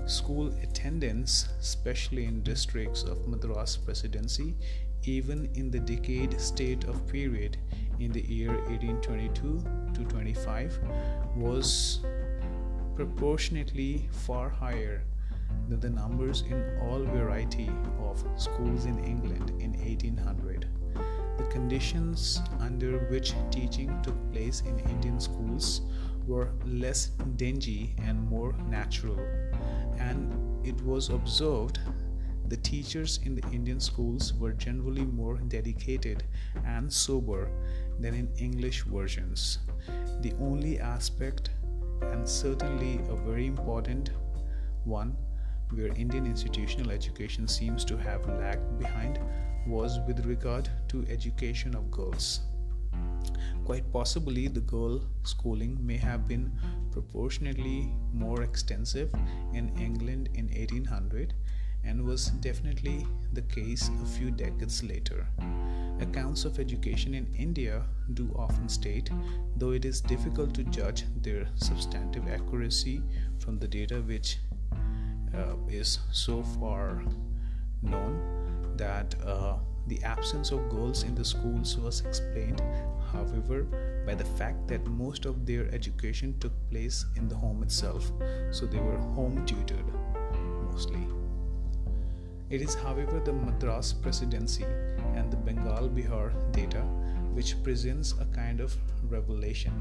School 0.07 0.53
attendance, 0.63 1.49
especially 1.61 2.25
in 2.25 2.43
districts 2.43 3.03
of 3.03 3.27
Madras 3.27 3.77
Presidency, 3.77 4.57
even 5.05 5.49
in 5.55 5.71
the 5.71 5.79
decayed 5.79 6.41
state 6.41 6.85
of 6.85 7.07
period 7.07 7.57
in 8.01 8.13
the 8.13 8.23
year 8.23 8.53
1822 8.69 9.63
to 9.95 10.05
25, 10.05 10.79
was 11.37 12.01
proportionately 12.97 14.09
far 14.11 14.49
higher 14.49 15.03
than 15.69 15.81
the 15.81 15.91
numbers 15.91 16.43
in 16.43 16.79
all 16.83 17.05
variety 17.05 17.71
of 18.01 18.25
schools 18.37 18.87
in 18.87 18.99
England 19.05 19.51
in 19.61 19.73
1800. 19.73 20.67
The 21.39 21.45
conditions 21.45 22.43
under 22.59 22.99
which 23.11 23.35
teaching 23.51 23.97
took 24.03 24.17
place 24.33 24.63
in 24.63 24.79
Indian 24.81 25.21
schools 25.21 25.83
were 26.27 26.51
less 26.67 27.11
dingy 27.37 27.95
and 28.05 28.21
more 28.29 28.55
natural 28.69 29.19
and 29.99 30.67
it 30.67 30.81
was 30.83 31.09
observed 31.11 31.79
the 32.49 32.57
teachers 32.57 33.21
in 33.25 33.35
the 33.35 33.47
Indian 33.53 33.79
schools 33.79 34.33
were 34.33 34.53
generally 34.53 35.05
more 35.05 35.37
dedicated 35.37 36.25
and 36.65 36.91
sober 36.91 37.51
than 38.01 38.15
in 38.15 38.29
English 38.39 38.85
versions. 38.85 39.59
The 40.23 40.33
only 40.41 40.81
aspect, 40.81 41.51
and 42.01 42.27
certainly 42.27 43.01
a 43.11 43.17
very 43.17 43.47
important 43.47 44.11
one, 44.85 45.15
where 45.75 45.89
Indian 45.89 46.25
institutional 46.25 46.91
education 46.91 47.47
seems 47.47 47.85
to 47.85 47.99
have 47.99 48.27
lagged 48.27 48.79
behind 48.79 49.19
was 49.67 49.99
with 50.07 50.25
regard 50.25 50.71
to 50.89 51.05
education 51.11 51.75
of 51.75 51.91
girls. 51.91 52.41
Quite 53.67 53.93
possibly, 53.93 54.49
the 54.49 54.63
girl 54.63 55.03
schooling 55.25 55.77
may 55.87 55.99
have 55.99 56.27
been 56.27 56.51
proportionately 56.99 57.93
more 58.13 58.43
extensive 58.43 59.09
in 59.55 59.69
England 59.79 60.29
in 60.35 60.47
1800 60.49 61.33
and 61.85 62.05
was 62.05 62.31
definitely 62.47 63.07
the 63.35 63.43
case 63.43 63.89
a 64.03 64.07
few 64.07 64.33
decades 64.33 64.83
later. 64.83 65.25
Accounts 66.01 66.45
of 66.45 66.59
education 66.59 67.15
in 67.15 67.27
India 67.37 67.85
do 68.15 68.35
often 68.37 68.69
state, 68.69 69.11
though 69.57 69.71
it 69.71 69.85
is 69.85 70.01
difficult 70.01 70.53
to 70.55 70.65
judge 70.65 71.05
their 71.23 71.47
substantive 71.55 72.27
accuracy 72.29 73.01
from 73.39 73.61
the 73.61 73.69
data 73.69 74.03
which 74.03 74.39
uh, 75.37 75.55
is 75.69 76.01
so 76.11 76.43
far 76.43 77.05
known, 77.81 78.15
that 78.77 79.15
uh, 79.25 79.57
the 79.89 80.03
absence 80.05 80.51
of 80.51 80.69
girls 80.69 81.03
in 81.03 81.15
the 81.15 81.25
schools 81.25 81.77
was 81.79 82.01
explained, 82.01 82.63
however, 83.13 83.63
by 84.07 84.15
the 84.15 84.25
fact 84.25 84.69
that 84.69 84.87
most 84.87 85.25
of 85.25 85.47
their 85.47 85.73
education 85.75 86.35
took 86.41 86.53
place 86.71 87.05
in 87.17 87.29
the 87.29 87.35
home 87.35 87.63
itself, 87.63 88.13
so 88.51 88.67
they 88.67 88.79
were 88.79 88.99
home 88.99 89.45
tutored 89.47 89.85
mostly. 90.71 91.07
It 92.51 92.63
is, 92.63 92.75
however, 92.75 93.21
the 93.21 93.33
Madras 93.33 93.93
presidency 93.93 94.65
and 95.15 95.31
the 95.31 95.37
Bengal 95.37 95.89
Bihar 95.89 96.33
data 96.53 96.83
which 97.39 97.63
presents 97.63 98.15
a 98.21 98.25
kind 98.35 98.61
of 98.61 98.77
revelation. 99.09 99.73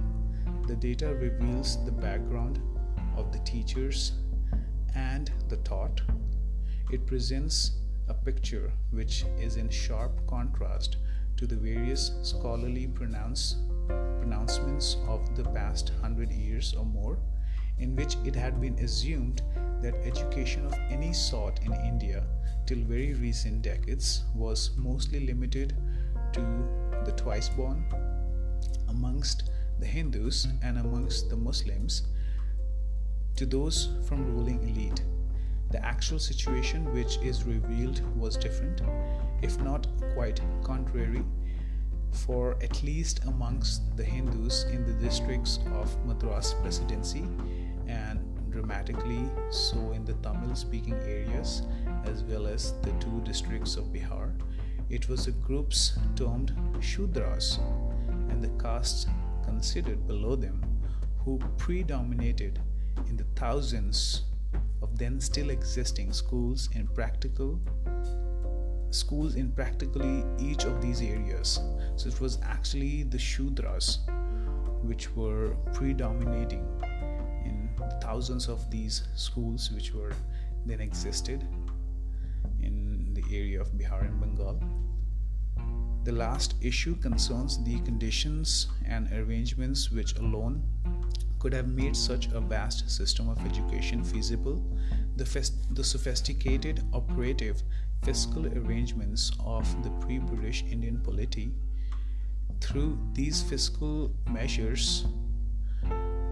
The 0.67 0.75
data 0.75 1.15
reveals 1.15 1.83
the 1.85 1.91
background 1.91 2.59
of 3.15 3.31
the 3.31 3.39
teachers 3.39 4.11
and 4.93 5.31
the 5.49 5.57
taught. 5.57 6.01
It 6.91 7.07
presents 7.07 7.71
a 8.09 8.13
picture 8.13 8.71
which 8.91 9.25
is 9.39 9.57
in 9.57 9.69
sharp 9.69 10.11
contrast 10.27 10.97
to 11.37 11.45
the 11.45 11.55
various 11.55 12.11
scholarly 12.23 12.87
pronounce, 12.87 13.57
pronouncements 14.19 14.97
of 15.07 15.35
the 15.35 15.43
past 15.43 15.91
hundred 16.01 16.31
years 16.31 16.73
or 16.73 16.85
more, 16.85 17.17
in 17.79 17.95
which 17.95 18.15
it 18.25 18.35
had 18.35 18.59
been 18.59 18.77
assumed 18.79 19.41
that 19.81 19.95
education 20.03 20.65
of 20.65 20.73
any 20.89 21.13
sort 21.13 21.59
in 21.63 21.73
India 21.73 22.23
till 22.65 22.79
very 22.79 23.13
recent 23.13 23.61
decades 23.61 24.23
was 24.33 24.71
mostly 24.77 25.25
limited 25.25 25.75
to 26.33 26.41
the 27.05 27.11
twice 27.11 27.49
born 27.49 27.85
amongst 28.89 29.49
the 29.79 29.85
Hindus 29.85 30.47
and 30.63 30.77
amongst 30.79 31.29
the 31.29 31.37
Muslims 31.37 32.03
to 33.35 33.45
those 33.45 33.89
from 34.07 34.25
ruling 34.33 34.61
elite. 34.67 35.01
The 35.69 35.83
actual 35.85 36.19
situation 36.19 36.93
which 36.93 37.17
is 37.17 37.43
revealed 37.43 38.01
was 38.17 38.37
different, 38.37 38.81
if 39.41 39.59
not 39.59 39.87
quite 40.13 40.39
contrary, 40.63 41.23
for 42.11 42.57
at 42.61 42.81
least 42.83 43.23
amongst 43.25 43.95
the 43.97 44.03
Hindus 44.03 44.63
in 44.65 44.85
the 44.85 44.93
districts 44.93 45.59
of 45.73 45.93
Madras 46.05 46.53
Presidency 46.61 47.25
and 47.87 48.19
dramatically 48.49 49.29
so 49.49 49.91
in 49.91 50.05
the 50.05 50.13
Tamil 50.23 50.55
speaking 50.55 50.95
areas 51.05 51.63
as 52.05 52.23
well 52.23 52.47
as 52.47 52.73
the 52.81 52.91
two 52.93 53.21
districts 53.25 53.75
of 53.75 53.91
Bihar. 53.93 54.31
It 54.89 55.09
was 55.09 55.25
the 55.25 55.31
groups 55.31 55.97
termed 56.15 56.53
Shudras 56.79 57.59
and 58.29 58.41
the 58.41 58.63
castes 58.63 59.05
considered 59.43 60.07
below 60.07 60.35
them 60.35 60.61
who 61.19 61.39
predominated 61.57 62.59
in 63.09 63.17
the 63.17 63.25
thousands 63.35 64.23
of 64.81 64.97
then 64.97 65.19
still 65.19 65.49
existing 65.49 66.13
schools 66.13 66.69
in 66.73 66.87
practical 66.87 67.59
schools 68.91 69.35
in 69.35 69.51
practically 69.51 70.23
each 70.39 70.63
of 70.63 70.81
these 70.81 71.01
areas. 71.01 71.59
So 71.95 72.09
it 72.09 72.19
was 72.21 72.39
actually 72.43 73.03
the 73.03 73.17
Shudras 73.17 73.99
which 74.83 75.13
were 75.15 75.55
predominating 75.73 76.65
in 77.45 77.69
thousands 78.01 78.47
of 78.47 78.69
these 78.71 79.03
schools 79.15 79.71
which 79.71 79.93
were 79.93 80.13
then 80.65 80.79
existed 80.79 81.45
in 82.61 83.13
the 83.13 83.23
area 83.35 83.59
of 83.61 83.71
Bihar 83.73 84.01
and 84.01 84.19
Bengal. 84.19 84.59
The 86.03 86.11
last 86.13 86.55
issue 86.61 86.95
concerns 86.95 87.61
the 87.63 87.79
conditions 87.81 88.67
and 88.85 89.11
arrangements 89.11 89.91
which 89.91 90.15
alone 90.17 90.63
could 91.47 91.53
have 91.53 91.69
made 91.69 91.95
such 91.95 92.27
a 92.33 92.41
vast 92.41 92.89
system 92.91 93.29
of 93.29 93.39
education 93.45 94.03
feasible. 94.03 94.61
The, 95.15 95.25
fest- 95.25 95.73
the 95.73 95.83
sophisticated 95.83 96.83
operative 96.91 97.63
fiscal 98.03 98.45
arrangements 98.47 99.31
of 99.45 99.65
the 99.81 99.89
pre 99.91 100.17
British 100.17 100.65
Indian 100.69 100.99
polity. 100.99 101.53
Through 102.59 102.99
these 103.13 103.41
fiscal 103.41 104.13
measures, 104.29 105.05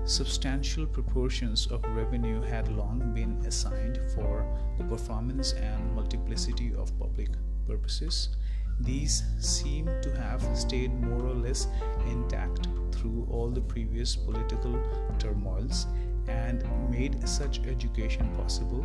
substantial 0.03 0.85
proportions 0.85 1.67
of 1.67 1.81
revenue 1.95 2.41
had 2.41 2.67
long 2.67 3.13
been 3.13 3.41
assigned 3.47 4.01
for 4.15 4.45
the 4.77 4.83
performance 4.83 5.53
and 5.53 5.95
multiplicity 5.95 6.73
of 6.77 6.91
public 6.99 7.29
purposes. 7.65 8.35
These 8.81 9.23
seem 9.39 9.85
to 10.01 10.11
have 10.17 10.43
stayed 10.57 10.93
more 10.93 11.25
or 11.25 11.35
less 11.35 11.69
intact 12.05 12.67
through 13.05 13.27
all 13.29 13.49
the 13.49 13.61
previous 13.61 14.15
political 14.15 14.81
turmoils 15.19 15.85
and 16.27 16.63
made 16.89 17.27
such 17.27 17.59
education 17.67 18.27
possible. 18.35 18.83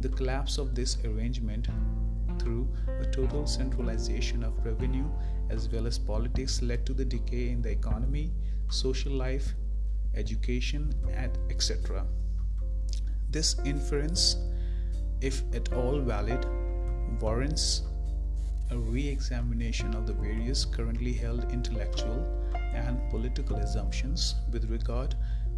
The 0.00 0.10
collapse 0.10 0.58
of 0.58 0.74
this 0.74 0.98
arrangement 1.06 1.68
through 2.38 2.68
a 3.00 3.06
total 3.06 3.46
centralization 3.46 4.44
of 4.44 4.52
revenue 4.64 5.06
as 5.48 5.70
well 5.70 5.86
as 5.86 5.98
politics 5.98 6.60
led 6.60 6.84
to 6.84 6.92
the 6.92 7.04
decay 7.04 7.48
in 7.48 7.62
the 7.62 7.70
economy, 7.70 8.30
social 8.68 9.12
life, 9.12 9.54
education, 10.14 10.92
and 11.14 11.38
etc. 11.48 12.04
This 13.30 13.56
inference, 13.64 14.36
if 15.22 15.42
at 15.54 15.72
all 15.72 15.98
valid, 15.98 16.44
warrants 17.22 17.82
a 18.70 18.76
re 18.76 19.08
examination 19.08 19.94
of 19.94 20.06
the 20.06 20.12
various 20.12 20.64
currently 20.64 21.12
held 21.12 21.50
intellectual 21.52 22.26
and 22.74 22.98
political 23.10 23.56
assumptions 23.56 24.36
with 24.52 24.70
regard 24.70 25.14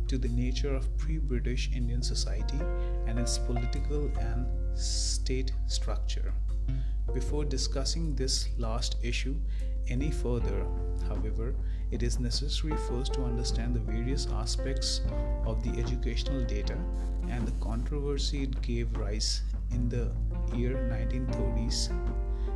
to 0.08 0.18
the 0.18 0.28
nature 0.28 0.74
of 0.74 0.96
pre 0.98 1.18
British 1.18 1.70
Indian 1.74 2.02
society 2.02 2.60
and 3.06 3.18
its 3.18 3.38
political 3.38 4.10
and 4.20 4.46
state 4.78 5.52
structure. 5.66 6.32
Before 7.14 7.44
discussing 7.44 8.14
this 8.14 8.48
last 8.58 8.96
issue 9.02 9.36
any 9.88 10.10
further, 10.10 10.64
however, 11.08 11.54
it 11.90 12.02
is 12.02 12.18
necessary 12.18 12.76
first 12.88 13.12
to 13.14 13.24
understand 13.24 13.74
the 13.74 13.80
various 13.80 14.26
aspects 14.32 15.02
of 15.44 15.62
the 15.62 15.78
educational 15.78 16.44
data 16.44 16.78
and 17.28 17.46
the 17.46 17.52
controversy 17.52 18.44
it 18.44 18.62
gave 18.62 18.96
rise 18.96 19.42
in 19.72 19.88
the 19.88 20.10
year 20.56 20.74
1930s. 20.90 21.90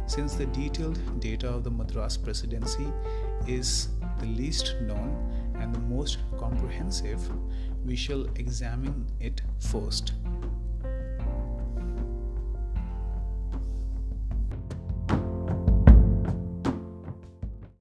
Since 0.06 0.36
the 0.36 0.46
detailed 0.46 0.98
data 1.20 1.48
of 1.48 1.64
the 1.64 1.70
Madras 1.70 2.16
presidency 2.16 2.86
is 3.46 3.88
the 4.18 4.26
least 4.26 4.76
known 4.80 5.54
and 5.58 5.74
the 5.74 5.80
most 5.80 6.18
comprehensive, 6.38 7.20
we 7.84 7.96
shall 7.96 8.24
examine 8.36 9.06
it 9.20 9.42
first. 9.58 10.12